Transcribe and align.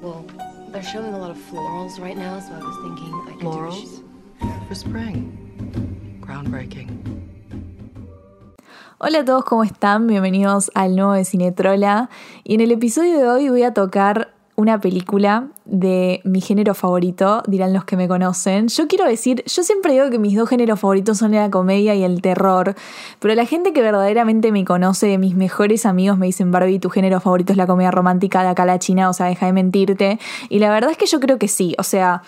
Well, 0.00 0.24
they're 0.72 0.82
showing 0.82 1.12
a 1.12 1.18
lot 1.18 1.30
of 1.30 1.36
florals 1.36 2.00
right 2.00 2.16
now, 2.16 2.40
so 2.40 2.54
I 2.54 2.58
was 2.58 2.76
thinking 2.80 3.12
I 3.12 3.32
could 3.32 3.40
Florals? 3.44 4.02
For 4.66 4.74
spring. 4.74 5.36
Groundbreaking. 6.22 6.88
Hola 8.96 9.18
a 9.18 9.24
todos, 9.26 9.44
¿cómo 9.44 9.62
están? 9.62 10.06
Bienvenidos 10.06 10.70
al 10.74 10.96
nuevo 10.96 11.12
de 11.12 11.26
Cinetrola. 11.26 12.08
Y 12.44 12.54
en 12.54 12.62
el 12.62 12.72
episodio 12.72 13.18
de 13.18 13.28
hoy 13.28 13.48
voy 13.50 13.62
a 13.62 13.74
tocar 13.74 14.32
una 14.56 14.80
película 14.80 15.48
de 15.70 16.20
mi 16.24 16.40
género 16.40 16.74
favorito, 16.74 17.42
dirán 17.46 17.72
los 17.72 17.84
que 17.84 17.96
me 17.96 18.08
conocen. 18.08 18.68
Yo 18.68 18.88
quiero 18.88 19.06
decir, 19.06 19.44
yo 19.46 19.62
siempre 19.62 19.92
digo 19.92 20.10
que 20.10 20.18
mis 20.18 20.36
dos 20.36 20.48
géneros 20.48 20.80
favoritos 20.80 21.18
son 21.18 21.32
la 21.32 21.48
comedia 21.48 21.94
y 21.94 22.02
el 22.02 22.20
terror, 22.20 22.74
pero 23.20 23.34
la 23.34 23.46
gente 23.46 23.72
que 23.72 23.80
verdaderamente 23.80 24.50
me 24.50 24.64
conoce, 24.64 25.16
mis 25.16 25.36
mejores 25.36 25.86
amigos 25.86 26.18
me 26.18 26.26
dicen, 26.26 26.50
Barbie, 26.50 26.80
tu 26.80 26.90
género 26.90 27.20
favorito 27.20 27.52
es 27.52 27.56
la 27.56 27.68
comedia 27.68 27.92
romántica 27.92 28.42
de 28.42 28.48
acá 28.48 28.64
a 28.64 28.66
la 28.66 28.78
China, 28.80 29.08
o 29.08 29.12
sea, 29.12 29.26
deja 29.26 29.46
de 29.46 29.52
mentirte. 29.52 30.18
Y 30.48 30.58
la 30.58 30.70
verdad 30.70 30.90
es 30.90 30.98
que 30.98 31.06
yo 31.06 31.20
creo 31.20 31.38
que 31.38 31.48
sí, 31.48 31.74
o 31.78 31.82
sea... 31.82 32.22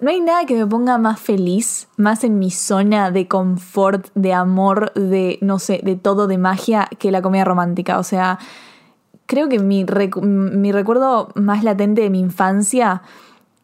No 0.00 0.10
hay 0.10 0.20
nada 0.20 0.46
que 0.46 0.54
me 0.54 0.64
ponga 0.64 0.96
más 0.96 1.18
feliz, 1.18 1.88
más 1.96 2.22
en 2.22 2.38
mi 2.38 2.52
zona 2.52 3.10
de 3.10 3.26
confort, 3.26 4.06
de 4.14 4.32
amor, 4.32 4.92
de, 4.94 5.40
no 5.40 5.58
sé, 5.58 5.80
de 5.82 5.96
todo, 5.96 6.28
de 6.28 6.38
magia, 6.38 6.88
que 7.00 7.10
la 7.10 7.20
comedia 7.20 7.44
romántica. 7.44 7.98
O 7.98 8.04
sea, 8.04 8.38
creo 9.28 9.48
que 9.48 9.58
mi, 9.60 9.84
mi 10.22 10.72
recuerdo 10.72 11.28
más 11.34 11.62
latente 11.62 12.00
de 12.00 12.10
mi 12.10 12.18
infancia 12.18 13.02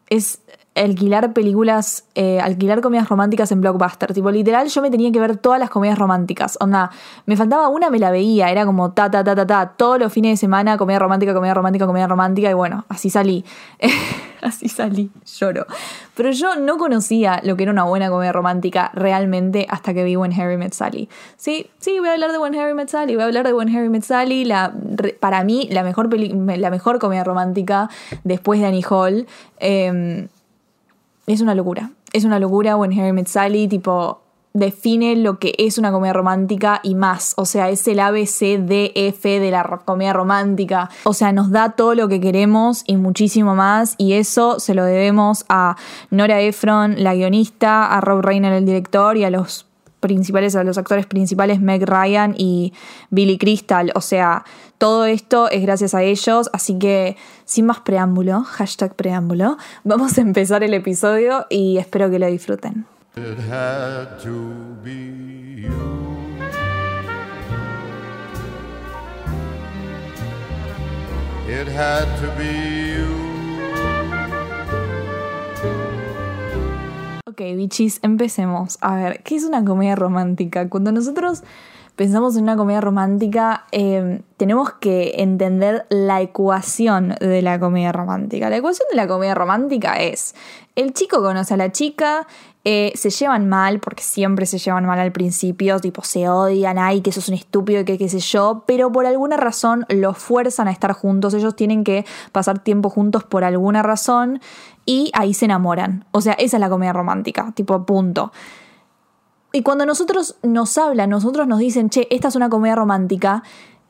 es 0.09 0.39
alquilar 0.75 1.31
películas, 1.31 2.05
eh, 2.15 2.39
alquilar 2.41 2.81
comedias 2.81 3.07
románticas 3.07 3.51
en 3.51 3.61
Blockbuster. 3.61 4.13
Tipo, 4.13 4.29
literal, 4.29 4.67
yo 4.67 4.81
me 4.81 4.91
tenía 4.91 5.11
que 5.11 5.19
ver 5.19 5.37
todas 5.37 5.59
las 5.59 5.69
comedias 5.69 5.97
románticas. 5.97 6.57
Onda, 6.59 6.91
me 7.25 7.37
faltaba 7.37 7.69
una, 7.69 7.89
me 7.89 7.97
la 7.97 8.11
veía. 8.11 8.51
Era 8.51 8.65
como 8.65 8.91
ta, 8.91 9.09
ta, 9.09 9.23
ta, 9.23 9.35
ta, 9.35 9.47
ta. 9.47 9.73
Todos 9.77 9.99
los 9.99 10.11
fines 10.11 10.33
de 10.33 10.37
semana, 10.37 10.77
comedia 10.77 10.99
romántica, 10.99 11.33
comedia 11.33 11.53
romántica, 11.53 11.85
comedia 11.85 12.07
romántica. 12.07 12.49
Y 12.49 12.53
bueno, 12.53 12.85
así 12.89 13.09
salí. 13.09 13.45
así 14.41 14.67
salí, 14.67 15.09
lloro. 15.39 15.65
Pero 16.13 16.31
yo 16.31 16.55
no 16.57 16.77
conocía 16.77 17.39
lo 17.43 17.55
que 17.55 17.63
era 17.63 17.71
una 17.71 17.85
buena 17.85 18.09
comedia 18.09 18.33
romántica 18.33 18.91
realmente 18.93 19.65
hasta 19.69 19.93
que 19.93 20.03
vi 20.03 20.17
When 20.17 20.33
Harry 20.39 20.57
Met 20.57 20.73
Sally. 20.73 21.07
Sí, 21.37 21.69
sí, 21.79 21.99
voy 21.99 22.09
a 22.09 22.13
hablar 22.13 22.33
de 22.33 22.37
When 22.37 22.53
Harry 22.55 22.73
Met 22.73 22.89
Sally. 22.89 23.15
Voy 23.15 23.23
a 23.23 23.27
hablar 23.27 23.45
de 23.47 23.53
When 23.53 23.73
Harry 23.73 23.89
Met 23.89 24.03
Sally. 24.03 24.43
La, 24.43 24.73
para 25.21 25.43
mí, 25.45 25.69
la 25.71 25.83
mejor, 25.83 26.09
la 26.13 26.69
mejor 26.69 26.99
comedia 26.99 27.23
romántica 27.23 27.89
después 28.25 28.59
de 28.59 28.65
Annie 28.65 28.85
Hall. 28.87 29.25
Eh, 29.59 30.27
es 31.27 31.41
una 31.41 31.55
locura. 31.55 31.91
Es 32.13 32.23
una 32.23 32.39
locura 32.39 32.77
When 32.77 32.97
Harry 32.97 33.11
Met 33.11 33.27
Sally, 33.27 33.67
tipo, 33.67 34.21
define 34.55 35.17
lo 35.17 35.37
que 35.37 35.53
es 35.57 35.77
una 35.77 35.91
comedia 35.91 36.13
romántica 36.13 36.79
y 36.81 36.95
más. 36.95 37.33
O 37.37 37.45
sea, 37.45 37.69
es 37.69 37.87
el 37.87 37.99
ABCDF 37.99 39.23
de 39.23 39.49
la 39.51 39.81
comedia 39.85 40.13
romántica. 40.13 40.89
O 41.03 41.13
sea, 41.13 41.31
nos 41.33 41.51
da 41.51 41.71
todo 41.71 41.93
lo 41.93 42.07
que 42.07 42.21
queremos 42.21 42.83
y 42.87 42.95
muchísimo 42.95 43.53
más. 43.53 43.95
Y 43.97 44.13
eso 44.13 44.59
se 44.59 44.73
lo 44.73 44.85
debemos 44.85 45.45
a 45.49 45.75
Nora 46.09 46.41
Ephron, 46.41 47.03
la 47.03 47.13
guionista, 47.13 47.85
a 47.85 48.01
Rob 48.01 48.21
Reiner, 48.21 48.53
el 48.53 48.65
director, 48.65 49.17
y 49.17 49.25
a 49.25 49.29
los 49.29 49.65
principales, 50.05 50.55
a 50.55 50.63
los 50.63 50.77
actores 50.77 51.07
principales, 51.07 51.59
Meg 51.59 51.83
Ryan 51.83 52.35
y 52.37 52.73
Billy 53.09 53.39
Crystal. 53.39 53.91
O 53.95 54.01
sea, 54.01 54.45
todo 54.77 55.05
esto 55.05 55.49
es 55.49 55.63
gracias 55.63 55.95
a 55.95 56.03
ellos. 56.03 56.51
Así 56.53 56.77
que, 56.77 57.17
sin 57.45 57.65
más 57.65 57.79
preámbulo, 57.79 58.43
hashtag 58.43 58.93
preámbulo, 58.93 59.57
vamos 59.83 60.19
a 60.19 60.21
empezar 60.21 60.63
el 60.63 60.75
episodio 60.75 61.47
y 61.49 61.77
espero 61.77 62.11
que 62.11 62.19
lo 62.19 62.27
disfruten. 62.27 62.85
It 63.17 63.39
had 63.49 64.19
to 64.23 64.77
be 64.83 65.63
you. 65.63 66.05
It 71.47 71.67
had 71.67 72.05
to 72.19 72.27
be 72.37 72.97
you. 72.97 73.14
Ok, 77.35 77.41
bichis, 77.57 77.99
empecemos. 78.01 78.77
A 78.79 78.95
ver, 78.95 79.21
¿qué 79.23 79.35
es 79.35 79.43
una 79.43 79.65
comedia 79.65 79.97
romántica? 79.97 80.69
Cuando 80.69 80.93
nosotros 80.93 81.43
pensamos 81.97 82.37
en 82.37 82.43
una 82.43 82.55
comedia 82.55 82.79
romántica, 82.79 83.65
eh, 83.73 84.21
tenemos 84.37 84.71
que 84.75 85.15
entender 85.17 85.85
la 85.89 86.21
ecuación 86.21 87.15
de 87.19 87.41
la 87.41 87.59
comedia 87.59 87.91
romántica. 87.91 88.49
La 88.49 88.55
ecuación 88.55 88.87
de 88.89 88.95
la 88.95 89.05
comedia 89.05 89.35
romántica 89.35 90.01
es, 90.01 90.33
el 90.77 90.93
chico 90.93 91.21
conoce 91.21 91.55
a 91.55 91.57
la 91.57 91.73
chica, 91.73 92.25
eh, 92.63 92.93
se 92.95 93.09
llevan 93.09 93.49
mal, 93.49 93.79
porque 93.81 94.01
siempre 94.01 94.45
se 94.45 94.57
llevan 94.57 94.85
mal 94.85 94.99
al 94.99 95.11
principio, 95.11 95.79
tipo 95.79 96.03
se 96.03 96.29
odian, 96.29 96.79
ay, 96.79 97.01
que 97.01 97.11
sos 97.11 97.27
un 97.27 97.35
estúpido, 97.35 97.83
que 97.83 97.97
qué 97.97 98.07
sé 98.07 98.19
yo, 98.19 98.63
pero 98.65 98.91
por 98.93 99.05
alguna 99.05 99.35
razón 99.35 99.85
los 99.89 100.17
fuerzan 100.17 100.69
a 100.69 100.71
estar 100.71 100.93
juntos, 100.93 101.33
ellos 101.33 101.55
tienen 101.55 101.83
que 101.83 102.05
pasar 102.31 102.59
tiempo 102.59 102.89
juntos 102.89 103.25
por 103.25 103.43
alguna 103.43 103.83
razón 103.83 104.39
y 104.85 105.11
ahí 105.13 105.33
se 105.33 105.45
enamoran. 105.45 106.05
O 106.11 106.21
sea, 106.21 106.33
esa 106.33 106.57
es 106.57 106.61
la 106.61 106.69
comedia 106.69 106.93
romántica, 106.93 107.51
tipo 107.55 107.85
punto. 107.85 108.31
Y 109.51 109.63
cuando 109.63 109.85
nosotros 109.85 110.35
nos 110.43 110.77
hablan, 110.77 111.09
nosotros 111.09 111.47
nos 111.47 111.59
dicen, 111.59 111.89
che, 111.89 112.07
esta 112.11 112.27
es 112.27 112.35
una 112.35 112.49
comedia 112.49 112.75
romántica, 112.75 113.43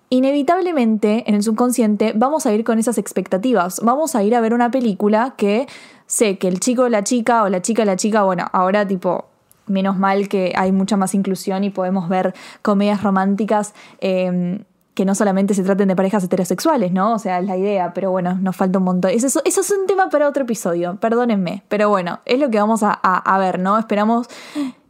inevitablemente 0.09 1.23
en 1.27 1.35
el 1.35 1.43
subconsciente 1.43 2.13
vamos 2.15 2.45
a 2.45 2.53
ir 2.53 2.63
con 2.63 2.77
esas 2.77 2.97
expectativas. 2.97 3.81
Vamos 3.83 4.15
a 4.15 4.23
ir 4.23 4.35
a 4.35 4.41
ver 4.41 4.53
una 4.53 4.69
película 4.69 5.33
que 5.37 5.67
sé 6.05 6.37
que 6.37 6.47
el 6.47 6.59
chico 6.59 6.83
o 6.83 6.89
la 6.89 7.03
chica 7.03 7.43
o 7.43 7.49
la 7.49 7.61
chica 7.61 7.83
la 7.83 7.95
chica, 7.95 8.23
bueno, 8.23 8.47
ahora 8.53 8.87
tipo, 8.87 9.25
menos 9.65 9.97
mal 9.97 10.29
que 10.29 10.53
hay 10.55 10.71
mucha 10.71 10.97
más 10.97 11.15
inclusión 11.15 11.63
y 11.63 11.71
podemos 11.71 12.09
ver 12.09 12.35
comedias 12.61 13.01
románticas. 13.01 13.73
Eh, 13.99 14.63
que 14.95 15.05
no 15.05 15.13
solamente 15.13 15.53
se 15.53 15.63
traten 15.63 15.89
de 15.89 15.95
parejas 15.95 16.23
heterosexuales, 16.23 16.91
¿no? 16.91 17.13
O 17.13 17.19
sea, 17.19 17.39
es 17.39 17.45
la 17.45 17.57
idea, 17.57 17.93
pero 17.93 18.11
bueno, 18.11 18.39
nos 18.41 18.55
falta 18.55 18.79
un 18.79 18.85
montón. 18.85 19.11
Eso, 19.11 19.41
eso 19.43 19.61
es 19.61 19.71
un 19.71 19.85
tema 19.85 20.09
para 20.09 20.27
otro 20.27 20.43
episodio, 20.43 20.95
perdónenme, 20.95 21.63
pero 21.67 21.89
bueno, 21.89 22.21
es 22.25 22.39
lo 22.39 22.49
que 22.49 22.59
vamos 22.59 22.81
a, 22.81 22.97
a, 23.03 23.17
a 23.17 23.37
ver, 23.37 23.59
¿no? 23.59 23.77
Esperamos 23.77 24.27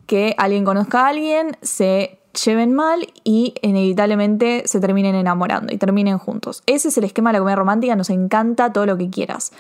que 0.06 0.36
alguien 0.38 0.64
conozca 0.64 1.02
a 1.02 1.08
alguien, 1.10 1.58
se 1.62 2.20
lleven 2.44 2.74
mal 2.74 3.08
y 3.24 3.56
inevitablemente 3.62 4.64
se 4.66 4.80
terminen 4.80 5.16
enamorando 5.16 5.74
y 5.74 5.78
terminen 5.78 6.20
juntos. 6.20 6.62
Ese 6.68 6.90
es 6.90 6.98
el 6.98 7.06
esquema 7.06 7.32
de 7.32 7.34
la 7.34 7.40
comedia 7.40 7.56
romántica, 7.56 7.96
nos 7.96 8.12
encanta 8.12 8.72
todo 8.72 8.86
lo 8.86 8.98
que 8.98 9.10
quieras. 9.10 9.52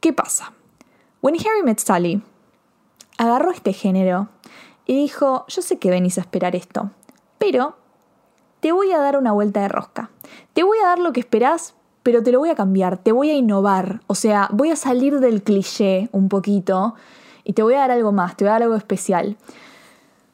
¿Qué 0.00 0.12
pasa? 0.12 0.52
When 1.20 1.34
Harry 1.34 1.62
Met 1.64 1.80
Sally 1.80 2.22
agarró 3.18 3.50
este 3.50 3.72
género 3.72 4.28
y 4.86 4.96
dijo, 4.96 5.44
yo 5.48 5.60
sé 5.60 5.78
que 5.78 5.90
venís 5.90 6.16
a 6.16 6.22
esperar 6.22 6.54
esto, 6.56 6.90
pero 7.38 7.76
te 8.60 8.72
voy 8.72 8.92
a 8.92 8.98
dar 8.98 9.16
una 9.16 9.32
vuelta 9.32 9.60
de 9.60 9.68
rosca. 9.68 10.10
Te 10.52 10.62
voy 10.62 10.78
a 10.78 10.88
dar 10.88 10.98
lo 10.98 11.12
que 11.12 11.20
esperás, 11.20 11.74
pero 12.02 12.22
te 12.22 12.32
lo 12.32 12.38
voy 12.38 12.50
a 12.50 12.54
cambiar, 12.54 12.98
te 12.98 13.12
voy 13.12 13.30
a 13.30 13.34
innovar. 13.34 14.00
O 14.06 14.14
sea, 14.14 14.48
voy 14.52 14.70
a 14.70 14.76
salir 14.76 15.20
del 15.20 15.42
cliché 15.42 16.08
un 16.12 16.28
poquito 16.28 16.94
y 17.44 17.52
te 17.52 17.62
voy 17.62 17.74
a 17.74 17.80
dar 17.80 17.90
algo 17.90 18.12
más, 18.12 18.36
te 18.36 18.44
voy 18.44 18.50
a 18.50 18.52
dar 18.52 18.62
algo 18.62 18.76
especial. 18.76 19.36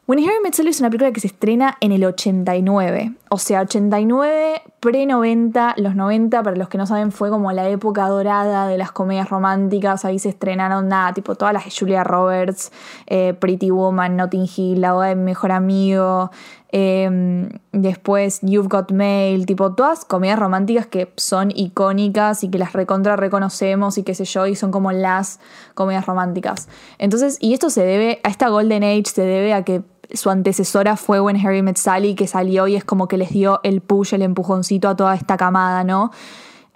When 0.06 0.18
Harry 0.18 0.40
Met 0.42 0.54
Sally 0.54 0.70
es 0.70 0.80
una 0.80 0.90
película 0.90 1.12
que 1.12 1.20
se 1.20 1.28
estrena 1.28 1.76
en 1.80 1.92
el 1.92 2.04
89. 2.04 3.14
O 3.34 3.38
sea, 3.38 3.62
89, 3.62 4.60
pre-90, 4.80 5.72
los 5.78 5.94
90, 5.94 6.42
para 6.42 6.54
los 6.54 6.68
que 6.68 6.76
no 6.76 6.84
saben, 6.84 7.12
fue 7.12 7.30
como 7.30 7.50
la 7.52 7.66
época 7.66 8.06
dorada 8.08 8.68
de 8.68 8.76
las 8.76 8.92
comedias 8.92 9.30
románticas. 9.30 10.04
Ahí 10.04 10.18
se 10.18 10.28
estrenaron 10.28 10.88
nada, 10.88 11.14
tipo 11.14 11.34
todas 11.34 11.54
las 11.54 11.64
de 11.64 11.70
Julia 11.70 12.04
Roberts, 12.04 12.72
eh, 13.06 13.32
Pretty 13.32 13.70
Woman, 13.70 14.16
Notting 14.16 14.46
Hill, 14.54 14.82
La 14.82 14.92
boda 14.92 15.06
de 15.06 15.14
mejor 15.14 15.50
amigo. 15.50 16.30
Eh, 16.72 17.48
después 17.72 18.40
You've 18.42 18.68
Got 18.68 18.92
Mail, 18.92 19.46
tipo 19.46 19.74
todas 19.74 20.04
comedias 20.04 20.38
románticas 20.38 20.86
que 20.86 21.10
son 21.16 21.52
icónicas 21.54 22.44
y 22.44 22.50
que 22.50 22.58
las 22.58 22.74
recontra 22.74 23.16
reconocemos 23.16 23.96
y 23.96 24.02
qué 24.02 24.14
sé 24.14 24.26
yo, 24.26 24.46
y 24.46 24.56
son 24.56 24.70
como 24.70 24.92
las 24.92 25.40
comedias 25.72 26.04
románticas. 26.04 26.68
Entonces, 26.98 27.38
y 27.40 27.54
esto 27.54 27.70
se 27.70 27.82
debe 27.82 28.20
a 28.24 28.28
esta 28.28 28.50
Golden 28.50 28.84
Age, 28.84 29.04
se 29.06 29.22
debe 29.22 29.54
a 29.54 29.64
que 29.64 29.80
su 30.14 30.30
antecesora 30.30 30.96
fue 30.96 31.20
When 31.20 31.36
Harry 31.36 31.62
Met 31.62 31.76
Sally, 31.76 32.14
que 32.14 32.26
salió 32.26 32.68
y 32.68 32.76
es 32.76 32.84
como 32.84 33.08
que 33.08 33.16
les 33.16 33.30
dio 33.30 33.60
el 33.62 33.80
push, 33.80 34.14
el 34.14 34.22
empujoncito 34.22 34.88
a 34.88 34.96
toda 34.96 35.14
esta 35.14 35.36
camada, 35.36 35.84
¿no? 35.84 36.10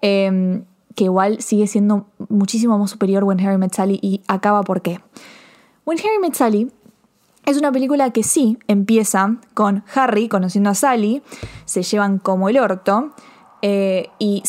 Eh, 0.02 0.62
que 0.96 1.04
igual 1.04 1.40
sigue 1.40 1.68
siendo 1.68 2.06
muchísimo 2.28 2.78
más 2.78 2.90
superior 2.90 3.22
When 3.22 3.38
Harry 3.40 3.58
Met 3.58 3.74
Sally 3.74 4.00
y 4.02 4.22
acaba 4.26 4.62
por 4.62 4.82
qué. 4.82 5.00
When 5.84 5.98
Harry 5.98 6.18
Met 6.20 6.34
Sally 6.34 6.72
es 7.44 7.56
una 7.56 7.70
película 7.70 8.10
que 8.10 8.24
sí 8.24 8.58
empieza 8.66 9.36
con 9.54 9.84
Harry 9.94 10.28
conociendo 10.28 10.70
a 10.70 10.74
Sally, 10.74 11.22
se 11.64 11.82
llevan 11.82 12.18
como 12.18 12.48
el 12.48 12.58
orto 12.58 13.12
eh, 13.62 14.08
y 14.18 14.42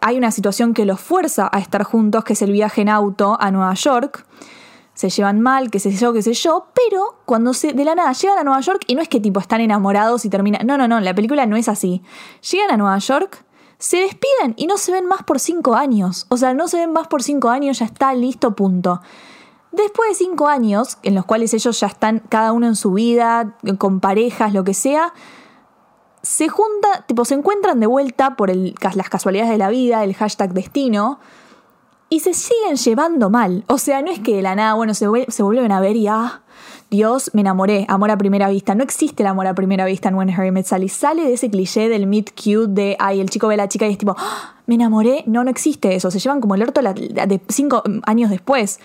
hay 0.00 0.16
una 0.16 0.30
situación 0.32 0.74
que 0.74 0.84
los 0.84 0.98
fuerza 0.98 1.48
a 1.52 1.60
estar 1.60 1.84
juntos, 1.84 2.24
que 2.24 2.32
es 2.32 2.42
el 2.42 2.50
viaje 2.50 2.80
en 2.80 2.88
auto 2.88 3.36
a 3.38 3.50
Nueva 3.50 3.74
York 3.74 4.26
se 4.94 5.08
llevan 5.08 5.40
mal, 5.40 5.70
qué 5.70 5.80
sé 5.80 5.90
yo, 5.92 6.12
qué 6.12 6.22
sé 6.22 6.34
yo, 6.34 6.66
pero 6.74 7.16
cuando 7.24 7.54
se, 7.54 7.72
de 7.72 7.84
la 7.84 7.94
nada 7.94 8.12
llegan 8.12 8.38
a 8.38 8.44
Nueva 8.44 8.60
York 8.60 8.82
y 8.86 8.94
no 8.94 9.02
es 9.02 9.08
que 9.08 9.20
tipo 9.20 9.40
están 9.40 9.60
enamorados 9.60 10.24
y 10.24 10.28
terminan, 10.28 10.66
no, 10.66 10.76
no, 10.76 10.86
no, 10.86 11.00
la 11.00 11.14
película 11.14 11.46
no 11.46 11.56
es 11.56 11.68
así. 11.68 12.02
Llegan 12.50 12.70
a 12.70 12.76
Nueva 12.76 12.98
York, 12.98 13.44
se 13.78 13.98
despiden 13.98 14.54
y 14.56 14.66
no 14.66 14.76
se 14.76 14.92
ven 14.92 15.06
más 15.06 15.22
por 15.22 15.40
cinco 15.40 15.74
años. 15.74 16.26
O 16.28 16.36
sea, 16.36 16.54
no 16.54 16.68
se 16.68 16.78
ven 16.78 16.92
más 16.92 17.08
por 17.08 17.22
cinco 17.22 17.48
años, 17.48 17.78
ya 17.78 17.86
está 17.86 18.14
listo, 18.14 18.54
punto. 18.54 19.00
Después 19.72 20.10
de 20.10 20.14
cinco 20.14 20.48
años, 20.48 20.98
en 21.02 21.14
los 21.14 21.24
cuales 21.24 21.54
ellos 21.54 21.80
ya 21.80 21.86
están 21.86 22.20
cada 22.28 22.52
uno 22.52 22.66
en 22.66 22.76
su 22.76 22.92
vida, 22.92 23.56
con 23.78 24.00
parejas, 24.00 24.52
lo 24.52 24.64
que 24.64 24.74
sea, 24.74 25.14
se 26.22 26.48
junta, 26.48 27.04
tipo, 27.06 27.24
se 27.24 27.34
encuentran 27.34 27.80
de 27.80 27.86
vuelta 27.86 28.36
por 28.36 28.50
el, 28.50 28.74
las 28.94 29.08
casualidades 29.08 29.50
de 29.50 29.58
la 29.58 29.70
vida, 29.70 30.04
el 30.04 30.14
hashtag 30.14 30.52
destino, 30.52 31.18
y 32.12 32.20
se 32.20 32.34
siguen 32.34 32.76
llevando 32.76 33.30
mal. 33.30 33.64
O 33.68 33.78
sea, 33.78 34.02
no 34.02 34.10
es 34.10 34.18
que 34.20 34.36
de 34.36 34.42
la 34.42 34.54
nada, 34.54 34.74
bueno, 34.74 34.92
se, 34.92 35.08
vuel- 35.08 35.30
se 35.30 35.42
vuelven 35.42 35.72
a 35.72 35.80
ver 35.80 35.96
y 35.96 36.08
ah, 36.08 36.42
Dios, 36.90 37.30
me 37.32 37.40
enamoré, 37.40 37.86
amor 37.88 38.10
a 38.10 38.18
primera 38.18 38.50
vista. 38.50 38.74
No 38.74 38.84
existe 38.84 39.22
el 39.22 39.28
amor 39.28 39.46
a 39.46 39.54
primera 39.54 39.86
vista 39.86 40.10
en 40.10 40.16
When 40.16 40.28
Harry 40.28 40.50
Met 40.50 40.66
Sally. 40.66 40.90
Sale 40.90 41.22
de 41.24 41.32
ese 41.32 41.48
cliché 41.50 41.88
del 41.88 42.06
meet 42.06 42.32
cute 42.34 42.68
de, 42.68 42.96
ay, 42.98 43.20
el 43.20 43.30
chico 43.30 43.48
ve 43.48 43.54
a 43.54 43.56
la 43.56 43.68
chica 43.68 43.86
y 43.86 43.92
es 43.92 43.96
tipo, 43.98 44.14
"Ah, 44.18 44.56
me 44.66 44.74
enamoré. 44.74 45.24
No, 45.26 45.42
no 45.42 45.48
existe 45.50 45.94
eso. 45.94 46.10
Se 46.10 46.18
llevan 46.18 46.42
como 46.42 46.54
el 46.54 46.62
orto 46.62 46.82
de 46.82 47.40
cinco 47.48 47.82
años 48.04 48.28
después. 48.28 48.78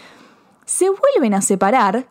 Se 0.64 0.86
vuelven 0.90 1.34
a 1.34 1.42
separar 1.42 2.08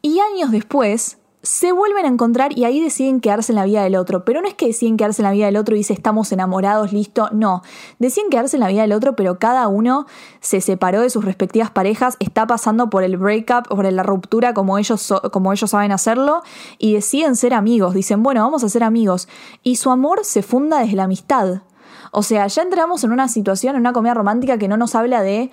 y 0.00 0.20
años 0.20 0.50
después 0.52 1.18
se 1.42 1.70
vuelven 1.70 2.04
a 2.04 2.08
encontrar 2.08 2.58
y 2.58 2.64
ahí 2.64 2.80
deciden 2.80 3.20
quedarse 3.20 3.52
en 3.52 3.56
la 3.56 3.64
vida 3.64 3.82
del 3.84 3.94
otro. 3.96 4.24
Pero 4.24 4.40
no 4.40 4.48
es 4.48 4.54
que 4.54 4.66
deciden 4.66 4.96
quedarse 4.96 5.22
en 5.22 5.24
la 5.24 5.32
vida 5.32 5.46
del 5.46 5.56
otro 5.56 5.74
y 5.74 5.78
dice 5.78 5.92
estamos 5.92 6.32
enamorados, 6.32 6.92
listo. 6.92 7.28
No. 7.32 7.62
Deciden 7.98 8.30
quedarse 8.30 8.56
en 8.56 8.60
la 8.60 8.68
vida 8.68 8.82
del 8.82 8.92
otro, 8.92 9.14
pero 9.14 9.38
cada 9.38 9.68
uno 9.68 10.06
se 10.40 10.60
separó 10.60 11.00
de 11.00 11.10
sus 11.10 11.24
respectivas 11.24 11.70
parejas, 11.70 12.16
está 12.18 12.46
pasando 12.46 12.90
por 12.90 13.04
el 13.04 13.16
breakup, 13.16 13.68
por 13.68 13.90
la 13.90 14.02
ruptura 14.02 14.54
como 14.54 14.76
ellos, 14.78 15.14
como 15.32 15.52
ellos 15.52 15.70
saben 15.70 15.92
hacerlo 15.92 16.42
y 16.78 16.94
deciden 16.94 17.36
ser 17.36 17.54
amigos. 17.54 17.94
Dicen, 17.94 18.22
bueno, 18.22 18.42
vamos 18.42 18.64
a 18.64 18.68
ser 18.68 18.82
amigos. 18.82 19.28
Y 19.62 19.76
su 19.76 19.90
amor 19.90 20.24
se 20.24 20.42
funda 20.42 20.80
desde 20.80 20.96
la 20.96 21.04
amistad. 21.04 21.62
O 22.10 22.22
sea, 22.22 22.46
ya 22.48 22.62
entramos 22.62 23.04
en 23.04 23.12
una 23.12 23.28
situación, 23.28 23.76
en 23.76 23.82
una 23.82 23.92
comedia 23.92 24.14
romántica 24.14 24.58
que 24.58 24.68
no 24.68 24.76
nos 24.76 24.94
habla 24.94 25.22
de 25.22 25.50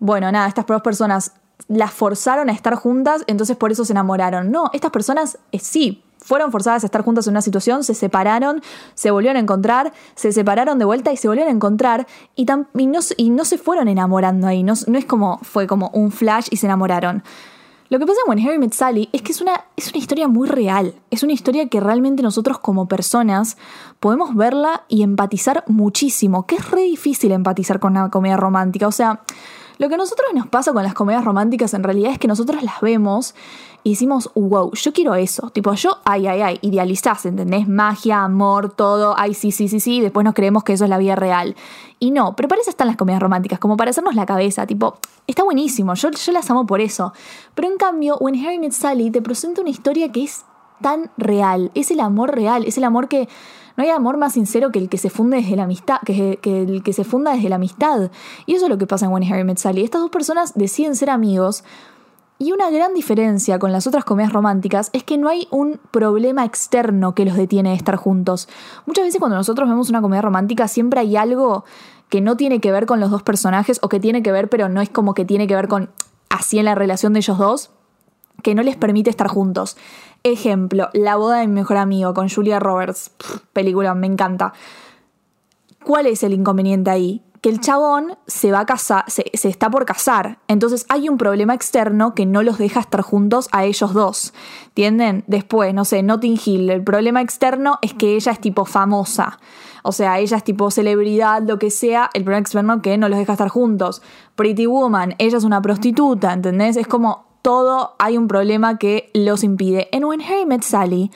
bueno, 0.00 0.30
nada, 0.30 0.46
estas 0.46 0.64
dos 0.64 0.82
personas 0.82 1.32
las 1.68 1.92
forzaron 1.92 2.48
a 2.48 2.52
estar 2.52 2.74
juntas, 2.74 3.22
entonces 3.26 3.56
por 3.56 3.70
eso 3.70 3.84
se 3.84 3.92
enamoraron. 3.92 4.50
No, 4.50 4.70
estas 4.72 4.90
personas 4.90 5.38
eh, 5.52 5.58
sí, 5.58 6.02
fueron 6.18 6.50
forzadas 6.50 6.82
a 6.82 6.86
estar 6.86 7.02
juntas 7.02 7.26
en 7.26 7.32
una 7.32 7.42
situación, 7.42 7.84
se 7.84 7.94
separaron, 7.94 8.62
se 8.94 9.10
volvieron 9.10 9.36
a 9.36 9.40
encontrar, 9.40 9.92
se 10.14 10.32
separaron 10.32 10.78
de 10.78 10.84
vuelta 10.84 11.12
y 11.12 11.16
se 11.16 11.28
volvieron 11.28 11.52
a 11.52 11.54
encontrar 11.54 12.06
y, 12.34 12.46
y 12.76 12.86
no, 12.86 13.00
y 13.16 13.30
no 13.30 13.44
se 13.44 13.58
fueron 13.58 13.88
enamorando 13.88 14.46
ahí, 14.46 14.62
no, 14.62 14.74
no 14.86 14.98
es 14.98 15.04
como 15.04 15.38
fue 15.42 15.66
como 15.66 15.90
un 15.90 16.10
flash 16.10 16.48
y 16.50 16.56
se 16.56 16.66
enamoraron. 16.66 17.22
Lo 17.90 17.98
que 17.98 18.04
pasa 18.04 18.20
con 18.26 18.38
Harry 18.38 18.58
Met 18.58 18.74
Sally 18.74 19.08
es 19.12 19.22
que 19.22 19.32
es 19.32 19.40
una, 19.40 19.64
es 19.76 19.88
una 19.88 19.98
historia 19.98 20.28
muy 20.28 20.46
real. 20.46 20.94
Es 21.10 21.22
una 21.22 21.32
historia 21.32 21.68
que 21.70 21.80
realmente 21.80 22.22
nosotros 22.22 22.58
como 22.58 22.86
personas 22.86 23.56
podemos 23.98 24.34
verla 24.34 24.84
y 24.88 25.02
empatizar 25.02 25.64
muchísimo. 25.68 26.46
Que 26.46 26.56
es 26.56 26.70
re 26.70 26.82
difícil 26.82 27.32
empatizar 27.32 27.80
con 27.80 27.92
una 27.92 28.10
comedia 28.10 28.36
romántica. 28.36 28.86
O 28.88 28.92
sea, 28.92 29.22
lo 29.78 29.88
que 29.88 29.94
a 29.94 29.98
nosotros 29.98 30.28
nos 30.34 30.48
pasa 30.48 30.72
con 30.72 30.82
las 30.82 30.94
comedias 30.94 31.24
románticas 31.24 31.72
en 31.74 31.82
realidad 31.82 32.12
es 32.12 32.18
que 32.18 32.28
nosotros 32.28 32.62
las 32.62 32.80
vemos 32.80 33.34
y 33.84 33.90
decimos, 33.90 34.30
wow, 34.34 34.72
yo 34.72 34.92
quiero 34.92 35.14
eso. 35.14 35.50
Tipo, 35.50 35.72
yo, 35.74 35.98
ay, 36.04 36.26
ay, 36.26 36.42
ay, 36.42 36.58
idealizás, 36.62 37.24
¿entendés? 37.26 37.68
Magia, 37.68 38.24
amor, 38.24 38.70
todo, 38.70 39.14
ay, 39.16 39.34
sí, 39.34 39.52
sí, 39.52 39.68
sí, 39.68 39.80
sí, 39.80 39.96
y 39.96 40.00
después 40.00 40.24
nos 40.24 40.34
creemos 40.34 40.64
que 40.64 40.72
eso 40.72 40.84
es 40.84 40.90
la 40.90 40.98
vida 40.98 41.14
real. 41.14 41.54
Y 42.00 42.10
no, 42.10 42.34
pero 42.34 42.48
para 42.48 42.60
eso 42.60 42.70
están 42.70 42.88
las 42.88 42.96
comedias 42.96 43.22
románticas, 43.22 43.58
como 43.58 43.76
para 43.76 43.90
hacernos 43.90 44.14
la 44.14 44.26
cabeza, 44.26 44.66
tipo, 44.66 44.98
está 45.26 45.44
buenísimo, 45.44 45.94
yo, 45.94 46.10
yo 46.10 46.32
las 46.32 46.50
amo 46.50 46.66
por 46.66 46.80
eso. 46.80 47.12
Pero 47.54 47.68
en 47.68 47.76
cambio, 47.76 48.16
When 48.18 48.34
Harry 48.44 48.58
Met 48.58 48.72
Sally 48.72 49.10
te 49.10 49.22
presenta 49.22 49.60
una 49.60 49.70
historia 49.70 50.10
que 50.10 50.24
es 50.24 50.44
tan 50.82 51.10
real, 51.16 51.70
es 51.74 51.90
el 51.90 52.00
amor 52.00 52.34
real, 52.34 52.64
es 52.64 52.78
el 52.78 52.84
amor 52.84 53.08
que 53.08 53.28
no 53.78 53.84
hay 53.84 53.90
amor 53.90 54.16
más 54.16 54.32
sincero 54.32 54.72
que 54.72 54.80
el 54.80 54.88
que 54.88 54.98
se 54.98 55.08
funde 55.08 55.36
desde 55.36 55.54
la 55.54 55.62
amistad, 55.62 56.00
que, 56.04 56.40
el 56.42 56.82
que 56.82 56.92
se 56.92 57.04
funda 57.04 57.32
desde 57.32 57.48
la 57.48 57.54
amistad. 57.54 58.10
Y 58.44 58.54
eso 58.54 58.66
es 58.66 58.70
lo 58.70 58.76
que 58.76 58.88
pasa 58.88 59.06
en 59.06 59.12
When 59.12 59.32
Harry 59.32 59.44
Met 59.44 59.58
Sally. 59.58 59.84
Estas 59.84 60.00
dos 60.00 60.10
personas 60.10 60.54
deciden 60.56 60.96
ser 60.96 61.10
amigos 61.10 61.62
y 62.40 62.50
una 62.50 62.70
gran 62.70 62.92
diferencia 62.92 63.60
con 63.60 63.70
las 63.70 63.86
otras 63.86 64.04
comedias 64.04 64.32
románticas 64.32 64.90
es 64.92 65.04
que 65.04 65.16
no 65.16 65.28
hay 65.28 65.46
un 65.52 65.78
problema 65.92 66.44
externo 66.44 67.14
que 67.14 67.24
los 67.24 67.36
detiene 67.36 67.70
de 67.70 67.76
estar 67.76 67.94
juntos. 67.94 68.48
Muchas 68.84 69.04
veces 69.04 69.20
cuando 69.20 69.36
nosotros 69.36 69.68
vemos 69.68 69.90
una 69.90 70.02
comedia 70.02 70.22
romántica 70.22 70.66
siempre 70.66 70.98
hay 70.98 71.16
algo 71.16 71.64
que 72.08 72.20
no 72.20 72.36
tiene 72.36 72.60
que 72.60 72.72
ver 72.72 72.84
con 72.84 72.98
los 72.98 73.12
dos 73.12 73.22
personajes 73.22 73.78
o 73.82 73.88
que 73.88 74.00
tiene 74.00 74.24
que 74.24 74.32
ver 74.32 74.48
pero 74.48 74.68
no 74.68 74.80
es 74.80 74.88
como 74.88 75.14
que 75.14 75.24
tiene 75.24 75.46
que 75.46 75.54
ver 75.54 75.68
con 75.68 75.90
así 76.30 76.58
en 76.58 76.64
la 76.64 76.74
relación 76.74 77.12
de 77.12 77.20
ellos 77.20 77.38
dos 77.38 77.70
que 78.42 78.54
no 78.54 78.62
les 78.62 78.76
permite 78.76 79.10
estar 79.10 79.28
juntos. 79.28 79.76
Ejemplo, 80.24 80.88
La 80.92 81.16
boda 81.16 81.38
de 81.38 81.46
mi 81.46 81.54
mejor 81.54 81.76
amigo 81.76 82.12
con 82.14 82.28
Julia 82.28 82.58
Roberts. 82.58 83.12
Película, 83.52 83.94
me 83.94 84.06
encanta. 84.06 84.52
¿Cuál 85.84 86.06
es 86.06 86.22
el 86.22 86.32
inconveniente 86.32 86.90
ahí? 86.90 87.22
Que 87.40 87.50
el 87.50 87.60
chabón 87.60 88.18
se 88.26 88.50
va 88.50 88.60
a 88.60 88.66
casar, 88.66 89.04
se, 89.06 89.30
se 89.32 89.48
está 89.48 89.70
por 89.70 89.86
casar. 89.86 90.40
Entonces 90.48 90.84
hay 90.88 91.08
un 91.08 91.18
problema 91.18 91.54
externo 91.54 92.14
que 92.14 92.26
no 92.26 92.42
los 92.42 92.58
deja 92.58 92.80
estar 92.80 93.00
juntos 93.00 93.48
a 93.52 93.64
ellos 93.64 93.94
dos. 93.94 94.34
¿Entienden? 94.66 95.22
Después, 95.28 95.72
no 95.72 95.84
sé, 95.84 96.02
Notting 96.02 96.38
Hill. 96.44 96.68
El 96.68 96.82
problema 96.82 97.22
externo 97.22 97.78
es 97.80 97.94
que 97.94 98.16
ella 98.16 98.32
es 98.32 98.40
tipo 98.40 98.64
famosa. 98.64 99.38
O 99.84 99.92
sea, 99.92 100.18
ella 100.18 100.36
es 100.36 100.44
tipo 100.44 100.70
celebridad, 100.72 101.42
lo 101.42 101.60
que 101.60 101.70
sea. 101.70 102.10
El 102.12 102.24
problema 102.24 102.40
externo 102.40 102.82
que 102.82 102.98
no 102.98 103.08
los 103.08 103.18
deja 103.18 103.32
estar 103.32 103.48
juntos. 103.48 104.02
Pretty 104.34 104.66
Woman, 104.66 105.14
ella 105.18 105.38
es 105.38 105.44
una 105.44 105.62
prostituta, 105.62 106.32
¿entendés? 106.32 106.76
Es 106.76 106.88
como 106.88 107.27
todo 107.42 107.94
hay 107.98 108.16
un 108.16 108.28
problema 108.28 108.78
que 108.78 109.10
los 109.14 109.44
impide. 109.44 109.88
En 109.92 110.04
When 110.04 110.20
Harry 110.22 110.46
Met 110.46 110.62
Sally, 110.62 111.10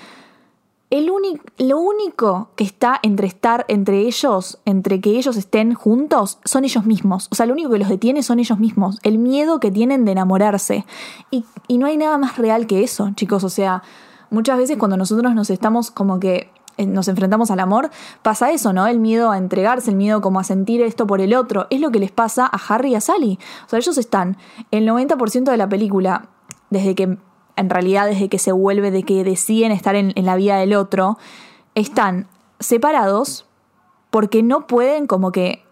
el 0.93 1.11
lo 1.59 1.79
único 1.79 2.51
que 2.55 2.65
está 2.65 3.01
entre 3.03 3.27
estar 3.27 3.65
entre 3.69 4.01
ellos, 4.01 4.59
entre 4.67 5.01
que 5.01 5.17
ellos 5.17 5.37
estén 5.39 5.73
juntos, 5.73 6.39
son 6.45 6.65
ellos 6.65 6.85
mismos. 6.85 7.29
O 7.31 7.35
sea, 7.35 7.47
lo 7.47 7.55
único 7.55 7.71
que 7.71 7.79
los 7.79 7.89
detiene 7.89 8.23
son 8.23 8.39
ellos 8.39 8.59
mismos. 8.59 8.99
El 9.03 9.17
miedo 9.17 9.59
que 9.59 9.71
tienen 9.71 10.05
de 10.05 10.13
enamorarse. 10.13 10.85
Y, 11.31 11.47
y 11.67 11.79
no 11.79 11.87
hay 11.87 11.97
nada 11.97 12.19
más 12.19 12.37
real 12.37 12.67
que 12.67 12.83
eso, 12.83 13.11
chicos. 13.15 13.43
O 13.43 13.49
sea, 13.49 13.83
muchas 14.29 14.59
veces 14.59 14.77
cuando 14.77 14.99
nosotros 14.99 15.35
nos 15.35 15.49
estamos 15.49 15.91
como 15.91 16.21
que 16.21 16.51
nos 16.79 17.09
enfrentamos 17.09 17.51
al 17.51 17.61
amor, 17.61 17.91
pasa 18.23 18.51
eso, 18.51 18.73
¿no? 18.73 18.87
El 18.87 18.99
miedo 18.99 19.31
a 19.31 19.39
entregarse, 19.39 19.91
el 19.91 19.97
miedo 19.97 20.21
como 20.21 20.41
a 20.41 20.45
sentir 20.45 20.81
esto 20.83 21.07
por 21.07 21.21
el 21.21 21.35
otro. 21.35 21.67
Es 21.71 21.81
lo 21.81 21.91
que 21.91 21.99
les 21.99 22.11
pasa 22.11 22.47
a 22.47 22.59
Harry 22.69 22.93
y 22.93 22.95
a 22.95 23.01
Sally. 23.01 23.39
O 23.67 23.69
sea, 23.69 23.79
ellos 23.79 23.99
están 23.99 24.37
el 24.71 24.89
90% 24.89 25.51
de 25.51 25.57
la 25.57 25.69
película, 25.69 26.29
desde 26.71 26.95
que 26.95 27.19
en 27.57 27.71
realidad 27.71 28.07
desde 28.07 28.29
que 28.29 28.39
se 28.39 28.53
vuelve, 28.53 28.91
de 28.91 29.03
que 29.03 29.25
deciden 29.25 29.73
estar 29.73 29.95
en, 29.95 30.13
en 30.17 30.27
la 30.27 30.37
vida 30.37 30.57
del 30.57 30.75
otro, 30.75 31.19
están 31.75 32.29
separados 32.61 33.47
porque 34.11 34.43
no 34.43 34.67
pueden 34.67 35.07
como 35.07 35.33
que 35.33 35.65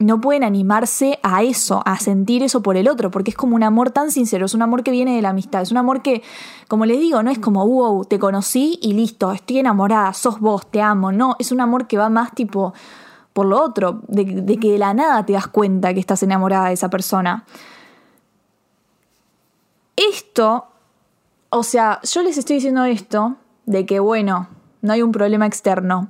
no 0.00 0.20
pueden 0.20 0.42
animarse 0.42 1.20
a 1.22 1.44
eso, 1.44 1.82
a 1.86 1.98
sentir 1.98 2.42
eso 2.42 2.62
por 2.62 2.76
el 2.76 2.88
otro, 2.88 3.12
porque 3.12 3.30
es 3.30 3.36
como 3.36 3.54
un 3.54 3.62
amor 3.62 3.90
tan 3.90 4.10
sincero, 4.10 4.46
es 4.46 4.54
un 4.54 4.62
amor 4.62 4.82
que 4.82 4.90
viene 4.90 5.14
de 5.14 5.22
la 5.22 5.28
amistad, 5.28 5.62
es 5.62 5.70
un 5.70 5.76
amor 5.76 6.02
que, 6.02 6.22
como 6.66 6.86
les 6.86 6.98
digo, 6.98 7.22
no 7.22 7.30
es 7.30 7.38
como, 7.38 7.64
wow, 7.66 8.04
te 8.04 8.18
conocí 8.18 8.78
y 8.82 8.94
listo, 8.94 9.30
estoy 9.30 9.58
enamorada, 9.58 10.12
sos 10.12 10.40
vos, 10.40 10.68
te 10.68 10.82
amo, 10.82 11.12
no, 11.12 11.36
es 11.38 11.52
un 11.52 11.60
amor 11.60 11.86
que 11.86 11.96
va 11.96 12.08
más 12.08 12.34
tipo 12.34 12.74
por 13.32 13.46
lo 13.46 13.62
otro, 13.62 14.00
de, 14.08 14.24
de 14.24 14.56
que 14.56 14.72
de 14.72 14.78
la 14.78 14.92
nada 14.92 15.24
te 15.24 15.34
das 15.34 15.46
cuenta 15.46 15.94
que 15.94 16.00
estás 16.00 16.22
enamorada 16.24 16.66
de 16.66 16.72
esa 16.74 16.90
persona. 16.90 17.44
Esto 19.94 20.66
o 21.50 21.64
sea, 21.64 22.00
yo 22.02 22.22
les 22.22 22.38
estoy 22.38 22.56
diciendo 22.56 22.84
esto 22.84 23.36
de 23.66 23.84
que, 23.84 23.98
bueno, 23.98 24.48
no 24.82 24.92
hay 24.92 25.02
un 25.02 25.10
problema 25.10 25.46
externo. 25.46 26.08